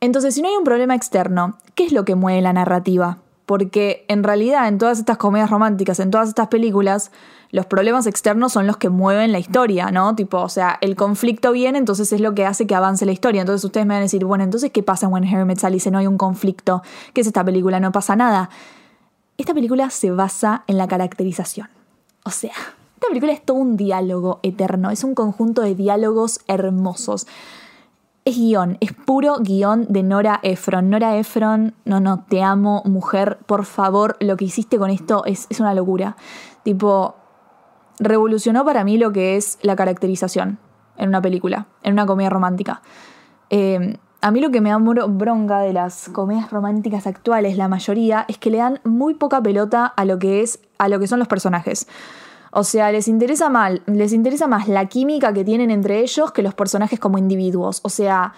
Entonces, 0.00 0.34
si 0.34 0.42
no 0.42 0.48
hay 0.48 0.56
un 0.56 0.64
problema 0.64 0.94
externo, 0.94 1.58
¿qué 1.74 1.84
es 1.84 1.92
lo 1.92 2.04
que 2.04 2.14
mueve 2.14 2.40
la 2.40 2.52
narrativa? 2.52 3.18
Porque 3.46 4.04
en 4.08 4.22
realidad 4.22 4.68
en 4.68 4.78
todas 4.78 4.98
estas 4.98 5.16
comedias 5.16 5.50
románticas, 5.50 5.98
en 6.00 6.10
todas 6.10 6.28
estas 6.28 6.48
películas, 6.48 7.10
los 7.50 7.66
problemas 7.66 8.06
externos 8.06 8.52
son 8.52 8.66
los 8.66 8.76
que 8.76 8.90
mueven 8.90 9.32
la 9.32 9.38
historia, 9.38 9.90
¿no? 9.90 10.14
Tipo, 10.14 10.38
o 10.38 10.48
sea, 10.48 10.76
el 10.82 10.96
conflicto 10.96 11.50
viene, 11.52 11.78
entonces 11.78 12.12
es 12.12 12.20
lo 12.20 12.34
que 12.34 12.44
hace 12.44 12.66
que 12.66 12.74
avance 12.74 13.06
la 13.06 13.12
historia. 13.12 13.40
Entonces 13.40 13.64
ustedes 13.64 13.86
me 13.86 13.94
van 13.94 14.00
a 14.00 14.02
decir, 14.02 14.24
bueno, 14.24 14.44
entonces, 14.44 14.70
¿qué 14.70 14.82
pasa 14.82 15.06
en 15.06 15.12
When 15.12 15.24
Harry 15.24 15.46
Met 15.46 15.58
Sally 15.58 15.80
si 15.80 15.90
no 15.90 15.98
hay 15.98 16.06
un 16.06 16.18
conflicto? 16.18 16.82
¿Qué 17.14 17.22
es 17.22 17.26
esta 17.26 17.42
película? 17.42 17.80
No 17.80 17.90
pasa 17.90 18.16
nada. 18.16 18.50
Esta 19.38 19.54
película 19.54 19.88
se 19.90 20.10
basa 20.10 20.64
en 20.66 20.76
la 20.76 20.86
caracterización. 20.86 21.68
O 22.24 22.30
sea, 22.30 22.52
esta 22.94 23.08
película 23.08 23.32
es 23.32 23.42
todo 23.42 23.56
un 23.56 23.76
diálogo 23.76 24.40
eterno, 24.42 24.90
es 24.90 25.04
un 25.04 25.14
conjunto 25.14 25.62
de 25.62 25.74
diálogos 25.74 26.40
hermosos. 26.48 27.26
Es 28.28 28.36
guion, 28.36 28.76
es 28.80 28.92
puro 28.92 29.38
guion 29.38 29.86
de 29.88 30.02
Nora 30.02 30.38
Ephron. 30.42 30.90
Nora 30.90 31.16
Ephron, 31.16 31.72
no, 31.86 31.98
no, 31.98 32.26
te 32.28 32.42
amo, 32.42 32.82
mujer, 32.84 33.38
por 33.46 33.64
favor, 33.64 34.18
lo 34.20 34.36
que 34.36 34.44
hiciste 34.44 34.76
con 34.76 34.90
esto 34.90 35.24
es, 35.24 35.46
una 35.60 35.72
locura. 35.72 36.14
Tipo, 36.62 37.14
revolucionó 37.98 38.66
para 38.66 38.84
mí 38.84 38.98
lo 38.98 39.12
que 39.12 39.36
es 39.36 39.58
la 39.62 39.76
caracterización 39.76 40.58
en 40.98 41.08
una 41.08 41.22
película, 41.22 41.68
en 41.82 41.94
una 41.94 42.04
comedia 42.04 42.28
romántica. 42.28 42.82
Eh, 43.48 43.96
a 44.20 44.30
mí 44.30 44.40
lo 44.42 44.50
que 44.50 44.60
me 44.60 44.68
da 44.68 44.76
bro- 44.76 45.08
bronca 45.08 45.60
de 45.60 45.72
las 45.72 46.10
comedias 46.10 46.50
románticas 46.50 47.06
actuales, 47.06 47.56
la 47.56 47.68
mayoría, 47.68 48.26
es 48.28 48.36
que 48.36 48.50
le 48.50 48.58
dan 48.58 48.80
muy 48.84 49.14
poca 49.14 49.40
pelota 49.42 49.86
a 49.86 50.04
lo 50.04 50.18
que 50.18 50.42
es, 50.42 50.60
a 50.76 50.90
lo 50.90 51.00
que 51.00 51.06
son 51.06 51.18
los 51.18 51.28
personajes. 51.28 51.86
O 52.50 52.64
sea, 52.64 52.90
les 52.92 53.08
interesa 53.08 53.48
mal, 53.48 53.82
les 53.86 54.12
interesa 54.12 54.46
más 54.46 54.68
la 54.68 54.86
química 54.86 55.32
que 55.32 55.44
tienen 55.44 55.70
entre 55.70 56.00
ellos 56.00 56.32
que 56.32 56.42
los 56.42 56.54
personajes 56.54 56.98
como 56.98 57.18
individuos. 57.18 57.80
O 57.82 57.88
sea, 57.88 58.32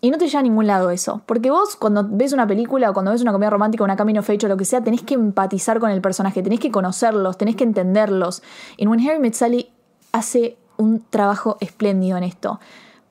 y 0.00 0.10
no 0.10 0.18
te 0.18 0.26
lleva 0.26 0.40
a 0.40 0.42
ningún 0.42 0.66
lado 0.66 0.90
eso. 0.90 1.22
Porque 1.24 1.50
vos, 1.50 1.76
cuando 1.76 2.06
ves 2.06 2.34
una 2.34 2.46
película 2.46 2.90
o 2.90 2.92
cuando 2.92 3.12
ves 3.12 3.22
una 3.22 3.32
comedia 3.32 3.48
romántica, 3.48 3.84
una 3.84 3.96
camino 3.96 4.22
fecho, 4.22 4.48
lo 4.48 4.58
que 4.58 4.66
sea, 4.66 4.82
tenés 4.82 5.02
que 5.02 5.14
empatizar 5.14 5.80
con 5.80 5.90
el 5.90 6.02
personaje, 6.02 6.42
tenés 6.42 6.60
que 6.60 6.70
conocerlos, 6.70 7.38
tenés 7.38 7.56
que 7.56 7.64
entenderlos. 7.64 8.42
Y 8.76 8.86
When 8.86 9.00
Harry 9.08 9.18
Met 9.18 9.32
Sally 9.32 9.70
hace 10.12 10.58
un 10.76 11.02
trabajo 11.08 11.56
espléndido 11.60 12.18
en 12.18 12.24
esto. 12.24 12.60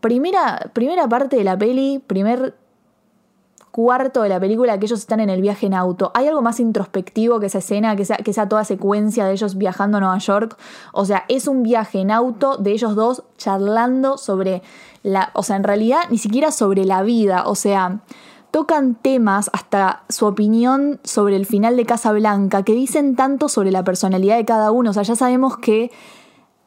Primera, 0.02 0.70
primera 0.74 1.08
parte 1.08 1.36
de 1.36 1.44
la 1.44 1.58
peli, 1.58 2.04
primer 2.06 2.56
cuarto 3.74 4.22
de 4.22 4.30
la 4.30 4.40
película 4.40 4.78
que 4.78 4.86
ellos 4.86 5.00
están 5.00 5.20
en 5.20 5.32
el 5.32 5.42
viaje 5.42 5.66
en 5.66 5.74
auto. 5.74 6.12
¿Hay 6.14 6.28
algo 6.28 6.44
más 6.44 6.60
introspectivo 6.60 7.40
que 7.40 7.48
esa 7.48 7.58
escena, 7.58 7.96
que 7.96 8.04
esa, 8.04 8.18
que 8.18 8.30
esa 8.30 8.48
toda 8.48 8.64
secuencia 8.66 9.26
de 9.26 9.34
ellos 9.34 9.58
viajando 9.58 9.98
a 9.98 10.00
Nueva 10.00 10.20
York? 10.20 10.56
O 10.92 11.06
sea, 11.06 11.26
es 11.28 11.48
un 11.48 11.64
viaje 11.64 12.00
en 12.00 12.12
auto 12.12 12.58
de 12.58 12.72
ellos 12.72 12.94
dos 12.96 13.24
charlando 13.36 14.20
sobre 14.20 14.62
la... 15.02 15.32
O 15.34 15.42
sea, 15.42 15.56
en 15.56 15.64
realidad 15.64 16.02
ni 16.12 16.20
siquiera 16.20 16.52
sobre 16.52 16.86
la 16.86 17.02
vida. 17.02 17.46
O 17.48 17.56
sea, 17.56 18.02
tocan 18.52 18.94
temas 18.94 19.50
hasta 19.54 20.04
su 20.08 20.28
opinión 20.28 21.00
sobre 21.04 21.36
el 21.36 21.48
final 21.48 21.76
de 21.76 21.88
Casa 21.88 22.12
Blanca 22.12 22.62
que 22.62 22.74
dicen 22.74 23.16
tanto 23.16 23.50
sobre 23.50 23.72
la 23.72 23.84
personalidad 23.84 24.38
de 24.38 24.46
cada 24.46 24.70
uno. 24.70 24.92
O 24.92 24.94
sea, 24.94 25.02
ya 25.02 25.16
sabemos 25.16 25.58
que 25.58 25.90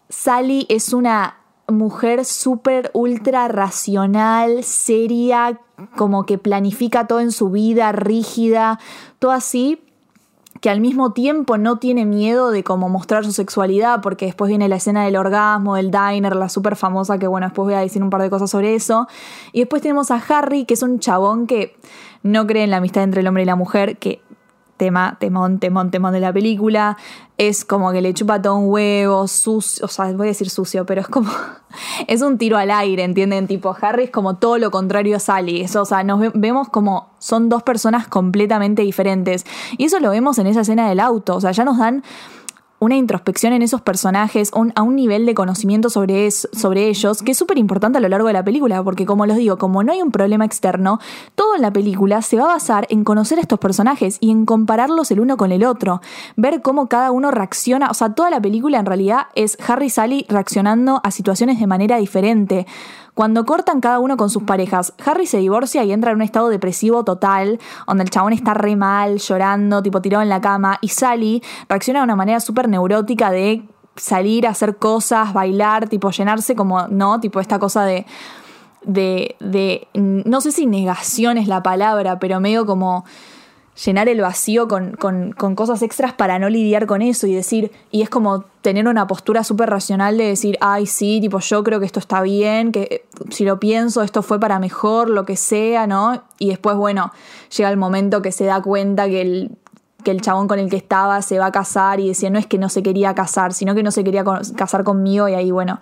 Sally 0.08 0.66
es 0.68 0.92
una 0.92 1.36
mujer 1.68 2.24
súper 2.24 2.90
ultra 2.94 3.46
racional, 3.46 4.64
seria, 4.64 5.60
como 5.96 6.24
que 6.24 6.38
planifica 6.38 7.06
todo 7.06 7.20
en 7.20 7.32
su 7.32 7.50
vida, 7.50 7.92
rígida, 7.92 8.78
todo 9.18 9.32
así, 9.32 9.80
que 10.60 10.70
al 10.70 10.80
mismo 10.80 11.12
tiempo 11.12 11.58
no 11.58 11.78
tiene 11.78 12.04
miedo 12.04 12.50
de 12.50 12.64
como 12.64 12.88
mostrar 12.88 13.24
su 13.24 13.32
sexualidad, 13.32 14.00
porque 14.00 14.26
después 14.26 14.48
viene 14.48 14.68
la 14.68 14.76
escena 14.76 15.04
del 15.04 15.16
orgasmo, 15.16 15.76
del 15.76 15.90
diner, 15.90 16.34
la 16.34 16.48
súper 16.48 16.76
famosa, 16.76 17.18
que 17.18 17.26
bueno, 17.26 17.46
después 17.46 17.66
voy 17.66 17.74
a 17.74 17.80
decir 17.80 18.02
un 18.02 18.10
par 18.10 18.22
de 18.22 18.30
cosas 18.30 18.50
sobre 18.50 18.74
eso. 18.74 19.06
Y 19.52 19.60
después 19.60 19.82
tenemos 19.82 20.10
a 20.10 20.22
Harry, 20.28 20.64
que 20.64 20.74
es 20.74 20.82
un 20.82 20.98
chabón 20.98 21.46
que 21.46 21.76
no 22.22 22.46
cree 22.46 22.64
en 22.64 22.70
la 22.70 22.78
amistad 22.78 23.02
entre 23.02 23.20
el 23.20 23.26
hombre 23.26 23.42
y 23.42 23.46
la 23.46 23.56
mujer, 23.56 23.98
que 23.98 24.20
tema, 24.76 25.16
temón, 25.18 25.58
temón, 25.58 25.90
temón 25.90 26.12
de 26.12 26.20
la 26.20 26.32
película. 26.32 26.96
Es 27.38 27.64
como 27.64 27.92
que 27.92 28.00
le 28.00 28.14
chupa 28.14 28.40
todo 28.40 28.56
un 28.56 28.70
huevo, 28.70 29.28
sucio, 29.28 29.84
o 29.84 29.88
sea, 29.88 30.10
voy 30.12 30.28
a 30.28 30.30
decir 30.30 30.48
sucio, 30.48 30.86
pero 30.86 31.02
es 31.02 31.08
como, 31.08 31.30
es 32.06 32.22
un 32.22 32.38
tiro 32.38 32.56
al 32.56 32.70
aire, 32.70 33.04
¿entienden? 33.04 33.46
Tipo, 33.46 33.76
Harry 33.80 34.04
es 34.04 34.10
como 34.10 34.36
todo 34.36 34.58
lo 34.58 34.70
contrario 34.70 35.16
a 35.16 35.20
Sally. 35.20 35.66
O 35.74 35.84
sea, 35.84 36.02
nos 36.02 36.32
vemos 36.34 36.68
como 36.68 37.10
son 37.18 37.48
dos 37.48 37.62
personas 37.62 38.08
completamente 38.08 38.82
diferentes. 38.82 39.44
Y 39.76 39.84
eso 39.84 40.00
lo 40.00 40.10
vemos 40.10 40.38
en 40.38 40.46
esa 40.46 40.60
escena 40.60 40.88
del 40.88 41.00
auto, 41.00 41.36
o 41.36 41.40
sea, 41.40 41.52
ya 41.52 41.64
nos 41.64 41.78
dan 41.78 42.02
una 42.78 42.96
introspección 42.96 43.52
en 43.52 43.62
esos 43.62 43.80
personajes, 43.80 44.50
a 44.74 44.82
un 44.82 44.96
nivel 44.96 45.26
de 45.26 45.34
conocimiento 45.34 45.88
sobre, 45.88 46.30
sobre 46.30 46.88
ellos, 46.88 47.22
que 47.22 47.32
es 47.32 47.38
súper 47.38 47.58
importante 47.58 47.98
a 47.98 48.00
lo 48.00 48.08
largo 48.08 48.26
de 48.26 48.34
la 48.34 48.44
película, 48.44 48.82
porque 48.82 49.06
como 49.06 49.26
los 49.26 49.36
digo, 49.36 49.56
como 49.56 49.82
no 49.82 49.92
hay 49.92 50.02
un 50.02 50.10
problema 50.10 50.44
externo, 50.44 50.98
todo 51.34 51.56
en 51.56 51.62
la 51.62 51.72
película 51.72 52.22
se 52.22 52.36
va 52.36 52.44
a 52.44 52.54
basar 52.54 52.86
en 52.90 53.04
conocer 53.04 53.38
a 53.38 53.42
estos 53.42 53.58
personajes 53.58 54.18
y 54.20 54.30
en 54.30 54.44
compararlos 54.44 55.10
el 55.10 55.20
uno 55.20 55.36
con 55.36 55.52
el 55.52 55.64
otro, 55.64 56.00
ver 56.36 56.62
cómo 56.62 56.88
cada 56.88 57.10
uno 57.12 57.30
reacciona, 57.30 57.90
o 57.90 57.94
sea, 57.94 58.14
toda 58.14 58.30
la 58.30 58.40
película 58.40 58.78
en 58.78 58.86
realidad 58.86 59.26
es 59.34 59.56
Harry 59.66 59.86
y 59.86 59.90
Sally 59.90 60.26
reaccionando 60.28 61.00
a 61.02 61.10
situaciones 61.10 61.60
de 61.60 61.66
manera 61.66 61.96
diferente. 61.96 62.66
Cuando 63.16 63.46
cortan 63.46 63.80
cada 63.80 63.98
uno 63.98 64.18
con 64.18 64.28
sus 64.28 64.42
parejas, 64.42 64.92
Harry 65.02 65.24
se 65.24 65.38
divorcia 65.38 65.82
y 65.84 65.90
entra 65.90 66.10
en 66.10 66.16
un 66.16 66.22
estado 66.22 66.50
depresivo 66.50 67.02
total, 67.02 67.58
donde 67.86 68.04
el 68.04 68.10
chabón 68.10 68.34
está 68.34 68.52
re 68.52 68.76
mal, 68.76 69.16
llorando, 69.16 69.82
tipo 69.82 70.02
tirado 70.02 70.22
en 70.22 70.28
la 70.28 70.42
cama, 70.42 70.76
y 70.82 70.88
Sally 70.88 71.42
reacciona 71.66 72.00
de 72.00 72.04
una 72.04 72.14
manera 72.14 72.40
súper 72.40 72.68
neurótica 72.68 73.30
de 73.30 73.66
salir 73.96 74.46
a 74.46 74.50
hacer 74.50 74.76
cosas, 74.76 75.32
bailar, 75.32 75.88
tipo 75.88 76.10
llenarse 76.10 76.54
como, 76.54 76.88
¿no? 76.88 77.18
Tipo 77.18 77.40
esta 77.40 77.58
cosa 77.58 77.84
de, 77.84 78.04
de, 78.84 79.36
de, 79.40 79.88
no 79.94 80.42
sé 80.42 80.52
si 80.52 80.66
negación 80.66 81.38
es 81.38 81.48
la 81.48 81.62
palabra, 81.62 82.18
pero 82.18 82.38
medio 82.38 82.66
como 82.66 83.06
llenar 83.84 84.08
el 84.08 84.20
vacío 84.20 84.68
con, 84.68 84.92
con, 84.92 85.32
con, 85.32 85.54
cosas 85.54 85.82
extras 85.82 86.14
para 86.14 86.38
no 86.38 86.48
lidiar 86.48 86.86
con 86.86 87.02
eso 87.02 87.26
y 87.26 87.34
decir, 87.34 87.70
y 87.90 88.02
es 88.02 88.08
como 88.08 88.44
tener 88.62 88.88
una 88.88 89.06
postura 89.06 89.44
súper 89.44 89.68
racional 89.68 90.16
de 90.16 90.24
decir, 90.24 90.56
ay, 90.60 90.86
sí, 90.86 91.20
tipo, 91.20 91.38
yo 91.40 91.62
creo 91.62 91.78
que 91.78 91.86
esto 91.86 92.00
está 92.00 92.22
bien, 92.22 92.72
que 92.72 93.06
si 93.30 93.44
lo 93.44 93.60
pienso, 93.60 94.02
esto 94.02 94.22
fue 94.22 94.40
para 94.40 94.58
mejor, 94.58 95.10
lo 95.10 95.24
que 95.24 95.36
sea, 95.36 95.86
¿no? 95.86 96.22
Y 96.38 96.48
después, 96.48 96.76
bueno, 96.76 97.12
llega 97.54 97.70
el 97.70 97.76
momento 97.76 98.22
que 98.22 98.32
se 98.32 98.44
da 98.44 98.62
cuenta 98.62 99.06
que 99.08 99.20
el, 99.20 99.58
que 100.02 100.10
el 100.10 100.22
chabón 100.22 100.48
con 100.48 100.58
el 100.58 100.70
que 100.70 100.76
estaba 100.76 101.20
se 101.20 101.38
va 101.38 101.46
a 101.46 101.52
casar 101.52 102.00
y 102.00 102.08
decía, 102.08 102.30
no 102.30 102.38
es 102.38 102.46
que 102.46 102.58
no 102.58 102.70
se 102.70 102.82
quería 102.82 103.14
casar, 103.14 103.52
sino 103.52 103.74
que 103.74 103.82
no 103.82 103.90
se 103.90 104.04
quería 104.04 104.24
casar 104.56 104.84
conmigo 104.84 105.28
y 105.28 105.34
ahí, 105.34 105.50
bueno, 105.50 105.80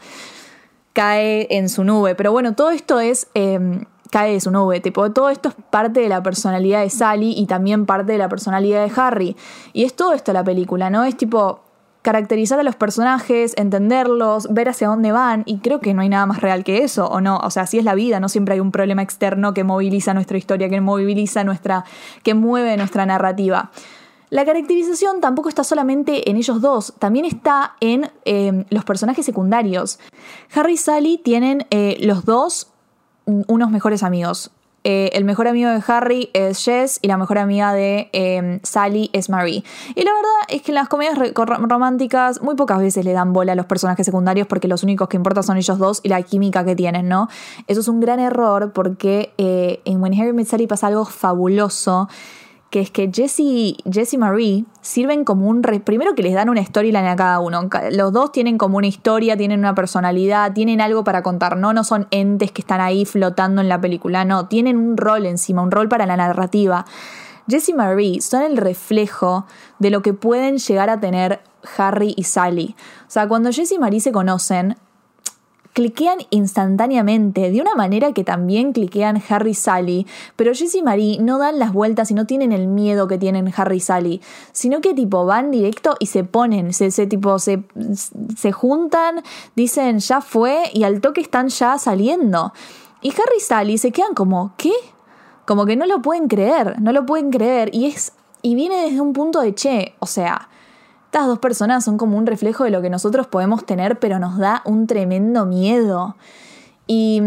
cae 0.92 1.46
en 1.50 1.68
su 1.68 1.84
nube. 1.84 2.16
Pero 2.16 2.32
bueno, 2.32 2.54
todo 2.54 2.70
esto 2.70 2.98
es... 2.98 3.28
Eh, 3.34 3.84
cae 4.14 4.34
de 4.34 4.40
su 4.40 4.52
nube. 4.52 4.78
Tipo, 4.78 5.10
todo 5.10 5.28
esto 5.28 5.48
es 5.48 5.56
parte 5.70 5.98
de 5.98 6.08
la 6.08 6.22
personalidad 6.22 6.82
de 6.82 6.88
Sally 6.88 7.34
y 7.36 7.46
también 7.46 7.84
parte 7.84 8.12
de 8.12 8.18
la 8.18 8.28
personalidad 8.28 8.86
de 8.86 8.92
Harry. 8.94 9.36
Y 9.72 9.82
es 9.82 9.94
todo 9.94 10.12
esto 10.12 10.32
la 10.32 10.44
película, 10.44 10.88
¿no? 10.88 11.02
Es 11.02 11.16
tipo 11.16 11.62
caracterizar 12.02 12.60
a 12.60 12.62
los 12.62 12.76
personajes, 12.76 13.54
entenderlos, 13.56 14.46
ver 14.52 14.68
hacia 14.68 14.86
dónde 14.86 15.10
van, 15.10 15.42
y 15.46 15.58
creo 15.58 15.80
que 15.80 15.94
no 15.94 16.02
hay 16.02 16.10
nada 16.10 16.26
más 16.26 16.42
real 16.42 16.62
que 16.62 16.84
eso, 16.84 17.06
o 17.08 17.20
no, 17.20 17.38
o 17.38 17.50
sea, 17.50 17.64
así 17.64 17.78
es 17.78 17.84
la 17.84 17.96
vida, 17.96 18.20
no 18.20 18.28
siempre 18.28 18.54
hay 18.54 18.60
un 18.60 18.70
problema 18.70 19.02
externo 19.02 19.52
que 19.52 19.64
moviliza 19.64 20.14
nuestra 20.14 20.36
historia, 20.38 20.68
que 20.68 20.80
moviliza 20.80 21.42
nuestra, 21.42 21.84
que 22.22 22.34
mueve 22.34 22.76
nuestra 22.76 23.06
narrativa. 23.06 23.72
La 24.28 24.44
caracterización 24.44 25.20
tampoco 25.20 25.48
está 25.48 25.64
solamente 25.64 26.30
en 26.30 26.36
ellos 26.36 26.60
dos, 26.60 26.92
también 26.98 27.24
está 27.24 27.74
en 27.80 28.12
eh, 28.26 28.64
los 28.68 28.84
personajes 28.84 29.24
secundarios. 29.24 29.98
Harry 30.54 30.74
y 30.74 30.76
Sally 30.76 31.18
tienen 31.18 31.66
eh, 31.70 31.96
los 32.00 32.24
dos 32.26 32.73
unos 33.26 33.70
mejores 33.70 34.02
amigos. 34.02 34.50
Eh, 34.86 35.08
el 35.14 35.24
mejor 35.24 35.48
amigo 35.48 35.70
de 35.70 35.82
Harry 35.88 36.28
es 36.34 36.62
Jess 36.62 36.98
y 37.00 37.08
la 37.08 37.16
mejor 37.16 37.38
amiga 37.38 37.72
de 37.72 38.10
em, 38.12 38.60
Sally 38.62 39.08
es 39.14 39.30
Marie. 39.30 39.64
Y 39.94 40.02
la 40.02 40.12
verdad 40.12 40.30
es 40.48 40.60
que 40.60 40.72
en 40.72 40.74
las 40.74 40.88
comedias 40.88 41.18
románticas 41.34 42.42
muy 42.42 42.54
pocas 42.54 42.78
veces 42.78 43.02
le 43.02 43.12
dan 43.12 43.32
bola 43.32 43.52
a 43.52 43.54
los 43.54 43.64
personajes 43.64 44.04
secundarios 44.04 44.46
porque 44.46 44.68
los 44.68 44.82
únicos 44.82 45.08
que 45.08 45.16
importan 45.16 45.42
son 45.42 45.56
ellos 45.56 45.78
dos 45.78 46.00
y 46.02 46.10
la 46.10 46.22
química 46.22 46.66
que 46.66 46.76
tienen, 46.76 47.08
¿no? 47.08 47.28
Eso 47.66 47.80
es 47.80 47.88
un 47.88 48.00
gran 48.00 48.20
error 48.20 48.72
porque 48.74 49.32
eh, 49.38 49.80
en 49.86 50.02
When 50.02 50.20
Harry 50.20 50.34
Met 50.34 50.48
Sally 50.48 50.66
pasa 50.66 50.88
algo 50.88 51.06
fabuloso 51.06 52.10
que 52.74 52.80
es 52.80 52.90
que 52.90 53.08
Jesse, 53.14 53.38
y 53.38 54.18
Marie 54.18 54.64
sirven 54.80 55.22
como 55.22 55.46
un... 55.46 55.62
primero 55.62 56.16
que 56.16 56.24
les 56.24 56.34
dan 56.34 56.48
una 56.48 56.64
storyline 56.64 57.06
a 57.06 57.14
cada 57.14 57.38
uno. 57.38 57.68
Los 57.92 58.12
dos 58.12 58.32
tienen 58.32 58.58
como 58.58 58.78
una 58.78 58.88
historia, 58.88 59.36
tienen 59.36 59.60
una 59.60 59.76
personalidad, 59.76 60.52
tienen 60.54 60.80
algo 60.80 61.04
para 61.04 61.22
contar. 61.22 61.56
No, 61.56 61.72
no 61.72 61.84
son 61.84 62.08
entes 62.10 62.50
que 62.50 62.62
están 62.62 62.80
ahí 62.80 63.04
flotando 63.04 63.60
en 63.60 63.68
la 63.68 63.80
película, 63.80 64.24
no. 64.24 64.48
Tienen 64.48 64.76
un 64.76 64.96
rol 64.96 65.24
encima, 65.24 65.62
un 65.62 65.70
rol 65.70 65.88
para 65.88 66.04
la 66.04 66.16
narrativa. 66.16 66.84
Jesse 67.46 67.68
y 67.68 67.74
Marie 67.74 68.20
son 68.20 68.42
el 68.42 68.56
reflejo 68.56 69.46
de 69.78 69.90
lo 69.90 70.02
que 70.02 70.12
pueden 70.12 70.58
llegar 70.58 70.90
a 70.90 70.98
tener 70.98 71.42
Harry 71.78 72.12
y 72.16 72.24
Sally. 72.24 72.74
O 73.06 73.10
sea, 73.10 73.28
cuando 73.28 73.52
Jesse 73.52 73.70
y 73.70 73.78
Marie 73.78 74.00
se 74.00 74.10
conocen, 74.10 74.74
cliquean 75.74 76.18
instantáneamente, 76.30 77.50
de 77.50 77.60
una 77.60 77.74
manera 77.74 78.12
que 78.12 78.24
también 78.24 78.72
cliquean 78.72 79.22
Harry 79.28 79.50
y 79.50 79.54
Sally, 79.54 80.06
pero 80.36 80.54
Jess 80.54 80.74
y 80.76 80.82
Marie 80.82 81.18
no 81.20 81.38
dan 81.38 81.58
las 81.58 81.72
vueltas 81.72 82.10
y 82.10 82.14
no 82.14 82.26
tienen 82.26 82.52
el 82.52 82.68
miedo 82.68 83.08
que 83.08 83.18
tienen 83.18 83.52
Harry 83.54 83.76
y 83.76 83.80
Sally, 83.80 84.20
sino 84.52 84.80
que 84.80 84.94
tipo 84.94 85.26
van 85.26 85.50
directo 85.50 85.96
y 85.98 86.06
se 86.06 86.24
ponen, 86.24 86.72
se, 86.72 86.90
tipo 87.06 87.38
se, 87.38 87.64
se 88.36 88.52
juntan, 88.52 89.22
dicen 89.56 89.98
ya 89.98 90.20
fue 90.20 90.70
y 90.72 90.84
al 90.84 91.00
toque 91.00 91.20
están 91.20 91.48
ya 91.48 91.76
saliendo. 91.76 92.54
Y 93.02 93.10
Harry 93.10 93.36
y 93.36 93.40
Sally 93.40 93.76
se 93.76 93.90
quedan 93.90 94.14
como, 94.14 94.54
¿qué? 94.56 94.72
Como 95.44 95.66
que 95.66 95.76
no 95.76 95.86
lo 95.86 96.00
pueden 96.00 96.28
creer, 96.28 96.80
no 96.80 96.92
lo 96.92 97.04
pueden 97.04 97.30
creer 97.30 97.74
y 97.74 97.86
es 97.86 98.12
y 98.42 98.54
viene 98.54 98.76
desde 98.82 99.00
un 99.00 99.14
punto 99.14 99.40
de 99.40 99.54
che, 99.54 99.94
o 100.00 100.06
sea, 100.06 100.50
estas 101.14 101.28
dos 101.28 101.38
personas 101.38 101.84
son 101.84 101.96
como 101.96 102.18
un 102.18 102.26
reflejo 102.26 102.64
de 102.64 102.70
lo 102.70 102.82
que 102.82 102.90
nosotros 102.90 103.28
podemos 103.28 103.64
tener, 103.64 104.00
pero 104.00 104.18
nos 104.18 104.36
da 104.36 104.62
un 104.64 104.88
tremendo 104.88 105.46
miedo. 105.46 106.16
Y, 106.88 107.22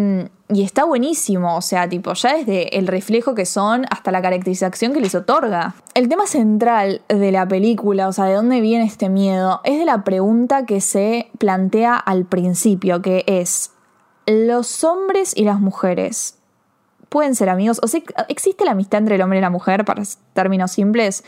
está 0.49 0.83
buenísimo, 0.83 1.55
o 1.55 1.61
sea, 1.61 1.87
tipo, 1.87 2.13
ya 2.13 2.35
desde 2.35 2.77
el 2.77 2.87
reflejo 2.87 3.33
que 3.33 3.45
son 3.45 3.85
hasta 3.89 4.11
la 4.11 4.21
caracterización 4.21 4.91
que 4.91 4.99
les 4.99 5.15
otorga. 5.15 5.73
El 5.93 6.09
tema 6.09 6.27
central 6.27 7.01
de 7.07 7.31
la 7.31 7.47
película, 7.47 8.09
o 8.09 8.11
sea, 8.11 8.25
de 8.25 8.33
dónde 8.33 8.59
viene 8.59 8.83
este 8.83 9.07
miedo, 9.07 9.61
es 9.63 9.79
de 9.79 9.85
la 9.85 10.03
pregunta 10.03 10.65
que 10.65 10.81
se 10.81 11.29
plantea 11.37 11.95
al 11.95 12.25
principio, 12.25 13.01
que 13.01 13.23
es, 13.25 13.71
¿los 14.25 14.83
hombres 14.83 15.31
y 15.33 15.45
las 15.45 15.61
mujeres 15.61 16.37
pueden 17.07 17.35
ser 17.35 17.47
amigos? 17.47 17.79
O 17.81 17.87
sea, 17.87 18.01
¿existe 18.27 18.65
la 18.65 18.71
amistad 18.71 18.99
entre 18.99 19.15
el 19.15 19.21
hombre 19.21 19.37
y 19.37 19.41
la 19.41 19.49
mujer, 19.49 19.85
para 19.85 20.03
términos 20.33 20.71
simples? 20.71 21.23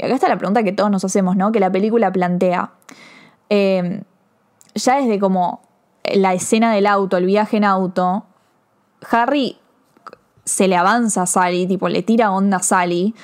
Y 0.00 0.04
acá 0.06 0.14
está 0.14 0.28
la 0.28 0.38
pregunta 0.38 0.62
que 0.62 0.72
todos 0.72 0.90
nos 0.90 1.04
hacemos, 1.04 1.36
¿no? 1.36 1.52
Que 1.52 1.60
la 1.60 1.70
película 1.70 2.10
plantea. 2.10 2.70
Em, 3.50 4.00
ya 4.74 4.96
desde 4.96 5.18
como 5.18 5.60
la 6.04 6.32
escena 6.32 6.72
del 6.72 6.86
auto, 6.86 7.18
el 7.18 7.26
viaje 7.26 7.58
en 7.58 7.64
auto, 7.64 8.24
Harry 9.10 9.58
se 10.44 10.68
le 10.68 10.76
avanza 10.76 11.22
a 11.22 11.26
Sally, 11.26 11.66
tipo, 11.66 11.90
le 11.90 12.02
tira 12.02 12.32
onda 12.32 12.56
a 12.56 12.62
Sally. 12.62 13.14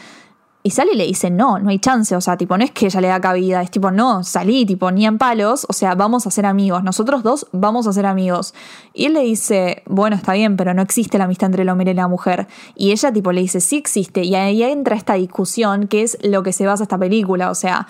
Y 0.66 0.70
Sally 0.70 0.96
le 0.96 1.06
dice, 1.06 1.30
no, 1.30 1.60
no 1.60 1.70
hay 1.70 1.78
chance, 1.78 2.16
o 2.16 2.20
sea, 2.20 2.36
tipo, 2.36 2.58
no 2.58 2.64
es 2.64 2.72
que 2.72 2.86
ella 2.86 3.00
le 3.00 3.06
da 3.06 3.20
cabida, 3.20 3.62
es 3.62 3.70
tipo, 3.70 3.92
no, 3.92 4.24
salí, 4.24 4.66
tipo, 4.66 4.90
ni 4.90 5.06
en 5.06 5.16
palos, 5.16 5.64
o 5.68 5.72
sea, 5.72 5.94
vamos 5.94 6.26
a 6.26 6.32
ser 6.32 6.44
amigos, 6.44 6.82
nosotros 6.82 7.22
dos 7.22 7.46
vamos 7.52 7.86
a 7.86 7.92
ser 7.92 8.04
amigos. 8.04 8.52
Y 8.92 9.04
él 9.04 9.12
le 9.12 9.20
dice, 9.20 9.84
bueno, 9.86 10.16
está 10.16 10.32
bien, 10.32 10.56
pero 10.56 10.74
no 10.74 10.82
existe 10.82 11.18
la 11.18 11.26
amistad 11.26 11.46
entre 11.50 11.62
el 11.62 11.68
hombre 11.68 11.92
y 11.92 11.94
la 11.94 12.08
mujer. 12.08 12.48
Y 12.74 12.90
ella, 12.90 13.12
tipo, 13.12 13.30
le 13.30 13.42
dice, 13.42 13.60
sí 13.60 13.76
existe, 13.76 14.24
y 14.24 14.34
ahí 14.34 14.60
entra 14.64 14.96
esta 14.96 15.14
discusión, 15.14 15.86
que 15.86 16.02
es 16.02 16.18
lo 16.24 16.42
que 16.42 16.52
se 16.52 16.66
basa 16.66 16.82
esta 16.82 16.98
película, 16.98 17.52
o 17.52 17.54
sea, 17.54 17.86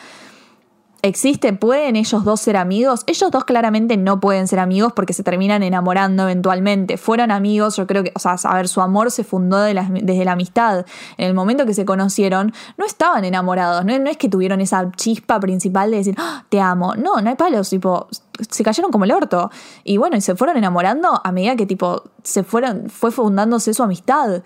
¿Existe? 1.07 1.53
¿Pueden 1.53 1.95
ellos 1.95 2.25
dos 2.25 2.41
ser 2.41 2.57
amigos? 2.57 3.05
Ellos 3.07 3.31
dos 3.31 3.45
claramente 3.45 3.97
no 3.97 4.19
pueden 4.19 4.49
ser 4.49 4.59
amigos 4.59 4.93
porque 4.93 5.13
se 5.13 5.23
terminan 5.23 5.63
enamorando 5.63 6.25
eventualmente. 6.25 6.97
Fueron 6.97 7.31
amigos, 7.31 7.77
yo 7.77 7.87
creo 7.87 8.03
que, 8.03 8.11
o 8.17 8.19
sea, 8.19 8.35
a 8.43 8.57
ver, 8.57 8.67
su 8.67 8.81
amor 8.81 9.13
se 9.13 9.23
fundó 9.23 9.61
desde 9.61 10.25
la 10.25 10.33
amistad. 10.33 10.85
En 11.17 11.29
el 11.29 11.35
momento 11.35 11.65
que 11.65 11.75
se 11.75 11.85
conocieron, 11.85 12.53
no 12.77 12.85
estaban 12.85 13.25
enamorados. 13.25 13.85
No, 13.85 13.97
no 14.01 14.11
es 14.11 14.17
que 14.17 14.29
tuvieron 14.29 14.61
esa 14.61 14.91
chispa 14.97 15.39
principal 15.39 15.93
de 15.93 15.99
decir, 15.99 16.17
"Ah, 16.19 16.45
te 16.49 16.61
amo. 16.61 16.97
No, 16.97 17.21
no 17.21 17.31
hay 17.31 17.37
palos, 17.37 17.71
tipo, 17.71 18.09
se 18.51 18.65
cayeron 18.65 18.91
como 18.91 19.05
el 19.05 19.13
orto. 19.13 19.49
Y 19.85 19.99
bueno, 19.99 20.17
y 20.17 20.21
se 20.21 20.35
fueron 20.35 20.57
enamorando 20.57 21.21
a 21.23 21.31
medida 21.31 21.55
que, 21.55 21.67
tipo, 21.67 22.03
se 22.25 22.43
fueron, 22.43 22.91
fue 22.91 23.13
fundándose 23.13 23.75
su 23.75 23.85
amistad. 23.85 24.43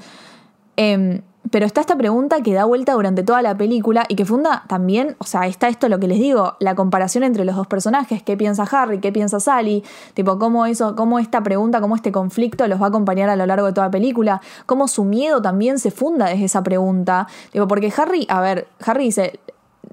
Em, 0.76 1.22
pero 1.50 1.66
está 1.66 1.80
esta 1.80 1.96
pregunta 1.96 2.42
que 2.42 2.52
da 2.52 2.64
vuelta 2.64 2.92
durante 2.92 3.22
toda 3.22 3.42
la 3.42 3.56
película 3.56 4.04
y 4.08 4.14
que 4.14 4.24
funda 4.24 4.64
también, 4.68 5.16
o 5.18 5.24
sea, 5.24 5.46
está 5.46 5.68
esto 5.68 5.88
lo 5.88 5.98
que 5.98 6.06
les 6.06 6.18
digo, 6.18 6.54
la 6.60 6.74
comparación 6.74 7.24
entre 7.24 7.44
los 7.44 7.56
dos 7.56 7.66
personajes, 7.66 8.22
qué 8.22 8.36
piensa 8.36 8.64
Harry, 8.70 9.00
qué 9.00 9.10
piensa 9.10 9.40
Sally, 9.40 9.82
tipo 10.14 10.38
cómo 10.38 10.66
eso, 10.66 10.94
cómo 10.94 11.18
esta 11.18 11.42
pregunta, 11.42 11.80
cómo 11.80 11.96
este 11.96 12.12
conflicto 12.12 12.66
los 12.68 12.80
va 12.80 12.86
a 12.86 12.88
acompañar 12.88 13.30
a 13.30 13.36
lo 13.36 13.46
largo 13.46 13.66
de 13.66 13.72
toda 13.72 13.88
la 13.88 13.90
película, 13.90 14.40
cómo 14.66 14.86
su 14.86 15.04
miedo 15.04 15.42
también 15.42 15.78
se 15.78 15.90
funda 15.90 16.26
desde 16.26 16.44
esa 16.44 16.62
pregunta, 16.62 17.26
tipo 17.52 17.66
porque 17.66 17.92
Harry, 17.96 18.26
a 18.28 18.40
ver, 18.40 18.68
Harry 18.84 19.04
dice, 19.04 19.40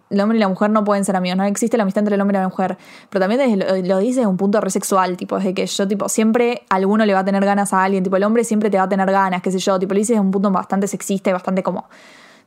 el 0.09 0.21
hombre 0.21 0.37
y 0.37 0.39
la 0.39 0.47
mujer 0.47 0.69
no 0.69 0.83
pueden 0.83 1.03
ser 1.05 1.15
amigos, 1.15 1.37
no 1.37 1.43
existe 1.43 1.75
la 1.77 1.83
amistad 1.83 1.99
entre 2.01 2.15
el 2.15 2.21
hombre 2.21 2.37
y 2.37 2.41
la 2.41 2.47
mujer. 2.47 2.77
Pero 3.09 3.19
también 3.27 3.59
lo, 3.87 3.97
dice 3.99 4.19
desde 4.21 4.27
un 4.27 4.37
punto 4.37 4.61
re 4.61 4.69
sexual, 4.69 5.17
tipo, 5.17 5.35
desde 5.37 5.53
que 5.53 5.65
yo, 5.65 5.87
tipo, 5.87 6.07
siempre 6.09 6.63
alguno 6.69 7.05
le 7.05 7.13
va 7.13 7.19
a 7.19 7.25
tener 7.25 7.43
ganas 7.43 7.73
a 7.73 7.83
alguien, 7.83 8.03
tipo, 8.03 8.15
el 8.15 8.23
hombre 8.23 8.43
siempre 8.43 8.69
te 8.69 8.77
va 8.77 8.83
a 8.83 8.89
tener 8.89 9.09
ganas, 9.11 9.41
qué 9.41 9.51
sé 9.51 9.59
yo, 9.59 9.77
tipo, 9.79 9.93
lo 9.93 9.99
dice 9.99 10.13
desde 10.13 10.21
un 10.21 10.31
punto 10.31 10.49
bastante 10.51 10.87
sexista 10.87 11.29
y 11.29 11.33
bastante 11.33 11.63
como, 11.63 11.85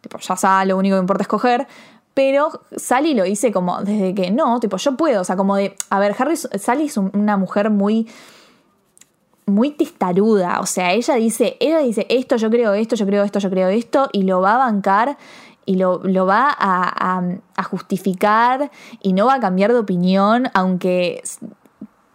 tipo, 0.01 0.19
ya 0.19 0.37
sabes, 0.37 0.69
lo 0.69 0.77
único 0.79 0.97
que 0.97 1.01
importa 1.01 1.23
es 1.23 1.29
coger. 1.29 1.67
Pero 2.15 2.51
Sally 2.77 3.15
lo 3.15 3.23
dice 3.23 3.53
como 3.53 3.83
desde 3.83 4.15
que 4.15 4.31
no, 4.31 4.59
tipo, 4.59 4.77
yo 4.79 4.97
puedo, 4.97 5.21
o 5.21 5.25
sea, 5.25 5.37
como 5.37 5.55
de, 5.57 5.77
a 5.91 5.99
ver, 6.01 6.15
Harry, 6.19 6.37
Sally 6.37 6.87
es 6.87 6.97
un- 6.97 7.11
una 7.15 7.37
mujer 7.37 7.71
muy 7.71 8.09
muy 9.47 9.73
testaruda, 9.73 10.61
o 10.61 10.67
sea, 10.67 10.93
ella 10.93 11.15
dice, 11.17 11.57
ella 11.59 11.79
dice 11.81 12.07
esto, 12.09 12.37
yo 12.37 12.51
creo 12.51 12.73
esto, 12.75 12.95
yo 12.95 13.05
creo 13.05 13.25
esto, 13.25 13.41
yo 13.41 13.51
creo 13.51 13.69
esto, 13.69 14.09
y 14.13 14.23
lo 14.23 14.41
va 14.41 14.55
a 14.55 14.59
bancar 14.59 15.19
y 15.71 15.77
lo, 15.77 16.01
lo 16.03 16.27
va 16.27 16.49
a, 16.51 17.23
a- 17.57 17.63
justificar 17.63 18.73
y 19.01 19.13
no 19.13 19.27
va 19.27 19.35
a 19.35 19.41
cambiar 19.41 19.73
de 19.73 19.79
opinión, 19.79 20.49
aunque, 20.53 21.23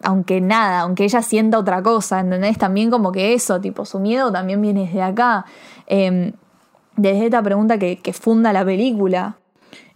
aunque 0.02 0.42
nada, 0.42 0.80
aunque 0.80 1.04
ella 1.04 1.22
sienta 1.22 1.58
otra 1.58 1.82
cosa, 1.82 2.20
¿entendés? 2.20 2.58
También 2.58 2.90
como 2.90 3.12
que 3.12 3.32
eso, 3.32 3.58
tipo, 3.58 3.86
su 3.86 3.98
miedo 3.98 4.30
también 4.30 4.60
viene 4.60 4.84
desde 4.84 5.00
acá, 5.00 5.46
em, 5.86 6.32
desde 6.98 7.24
esta 7.24 7.42
pregunta 7.42 7.78
que, 7.78 7.96
que 7.96 8.12
funda 8.12 8.52
la 8.52 8.62
película. 8.62 9.38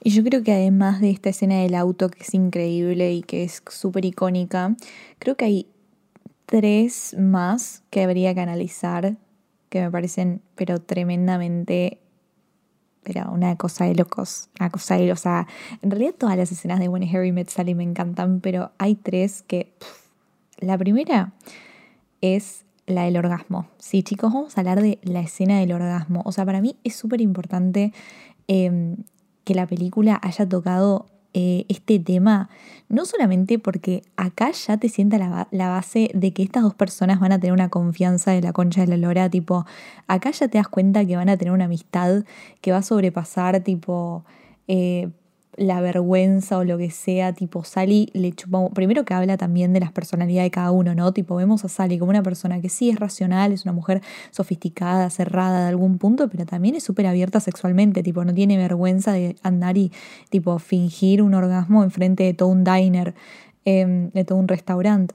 Y 0.03 0.09
yo 0.09 0.25
creo 0.25 0.43
que 0.43 0.53
además 0.55 1.03
de 1.03 1.11
esta 1.11 1.29
escena 1.29 1.57
del 1.57 1.75
auto 1.75 2.09
que 2.09 2.21
es 2.23 2.33
increíble 2.33 3.13
y 3.13 3.21
que 3.23 3.45
es 3.45 3.63
súper 3.69 4.07
icónica, 4.07 4.75
creo 5.19 5.37
que 5.37 5.45
hay 5.45 5.67
tres 6.47 7.15
más 7.19 7.83
que 7.91 8.03
habría 8.05 8.33
que 8.33 8.41
analizar 8.41 9.17
que 9.69 9.83
me 9.83 9.91
parecen 9.91 10.41
pero 10.55 10.81
tremendamente 10.81 12.01
pero 13.03 13.31
una 13.31 13.57
cosa 13.57 13.85
de 13.85 13.95
locos, 13.95 14.49
una 14.59 14.71
cosa 14.71 14.97
de, 14.97 15.13
o 15.13 15.17
sea, 15.17 15.47
en 15.83 15.91
realidad 15.91 16.15
todas 16.19 16.37
las 16.37 16.53
escenas 16.53 16.81
de 16.81 16.89
When 16.89 17.05
Harry 17.15 17.33
Met 17.33 17.49
Sally 17.49 17.75
me 17.75 17.83
encantan, 17.83 18.41
pero 18.41 18.73
hay 18.79 18.95
tres 18.95 19.43
que 19.43 19.73
la 20.59 20.77
primera 20.77 21.33
es 22.21 22.65
la 22.87 23.05
del 23.05 23.17
orgasmo. 23.17 23.69
Sí, 23.79 24.03
chicos, 24.03 24.33
vamos 24.33 24.57
a 24.57 24.61
hablar 24.61 24.83
de 24.83 24.99
la 25.03 25.21
escena 25.21 25.59
del 25.61 25.73
orgasmo. 25.73 26.23
O 26.25 26.33
sea, 26.33 26.45
para 26.45 26.61
mí 26.61 26.77
es 26.85 26.97
súper 26.97 27.21
importante 27.21 27.93
eh, 28.49 28.97
que 29.45 29.55
la 29.55 29.67
película 29.67 30.19
haya 30.23 30.49
tocado 30.49 31.07
eh, 31.35 31.65
este 31.69 31.99
tema, 31.99 32.49
no 32.89 33.05
solamente 33.05 33.59
porque 33.59 34.03
acá 34.17 34.51
ya 34.51 34.77
te 34.77 34.89
sienta 34.89 35.19
la, 35.19 35.49
la 35.51 35.69
base 35.69 36.11
de 36.15 36.33
que 36.33 36.43
estas 36.43 36.63
dos 36.63 36.75
personas 36.75 37.21
van 37.21 37.33
a 37.33 37.39
tener 37.39 37.53
una 37.53 37.69
confianza 37.69 38.33
de 38.33 38.43
la 38.43 38.53
concha 38.53 38.81
de 38.81 38.89
la 38.89 38.97
lora, 38.97 39.31
tipo, 39.31 39.65
acá 40.09 40.31
ya 40.33 40.49
te 40.49 40.59
das 40.59 40.69
cuenta 40.69 41.05
que 41.05 41.17
van 41.17 41.29
a 41.29 41.37
tener 41.37 41.53
una 41.53 41.67
amistad 41.67 42.25
que 42.61 42.73
va 42.73 42.79
a 42.79 42.83
sobrepasar, 42.83 43.61
tipo, 43.61 44.25
eh, 44.67 45.09
la 45.57 45.81
vergüenza 45.81 46.59
o 46.59 46.65
lo 46.65 46.79
que 46.79 46.91
sea, 46.91 47.33
tipo 47.33 47.65
Sally 47.65 48.09
le 48.13 48.33
chupa, 48.33 48.69
primero 48.71 49.05
que 49.05 49.15
habla 49.15 49.37
también 49.37 49.73
de 49.73 49.81
las 49.81 49.93
personalidades 49.93 50.47
de 50.47 50.51
cada 50.51 50.71
uno, 50.71 50.95
¿no? 50.95 51.13
Tipo, 51.13 51.37
vemos 51.37 51.65
a 51.65 51.69
Sally 51.69 51.99
como 51.99 52.11
una 52.11 52.23
persona 52.23 52.61
que 52.61 52.69
sí 52.69 52.91
es 52.91 52.99
racional, 52.99 53.53
es 53.53 53.65
una 53.65 53.73
mujer 53.73 54.01
sofisticada, 54.31 55.11
cerrada 55.11 55.65
de 55.65 55.69
algún 55.69 55.99
punto, 55.99 56.29
pero 56.29 56.47
también 56.47 56.77
es 56.77 56.85
súper 56.85 57.07
abierta 57.07 57.41
sexualmente, 57.41 58.03
tipo, 58.03 58.25
no 58.25 58.33
tiene 58.33 58.57
vergüenza 58.57 59.13
de 59.13 59.37
andar 59.43 59.77
y, 59.77 59.93
tipo, 60.31 60.59
fingir 60.59 61.23
un 61.23 61.35
orgasmo 61.35 61.83
enfrente 61.83 62.23
de 62.25 62.35
todo 62.35 62.49
un 62.49 62.65
diner, 62.65 63.15
eh, 63.65 64.11
de 64.13 64.25
todo 64.25 64.39
un 64.39 64.49
restaurante. 64.49 65.15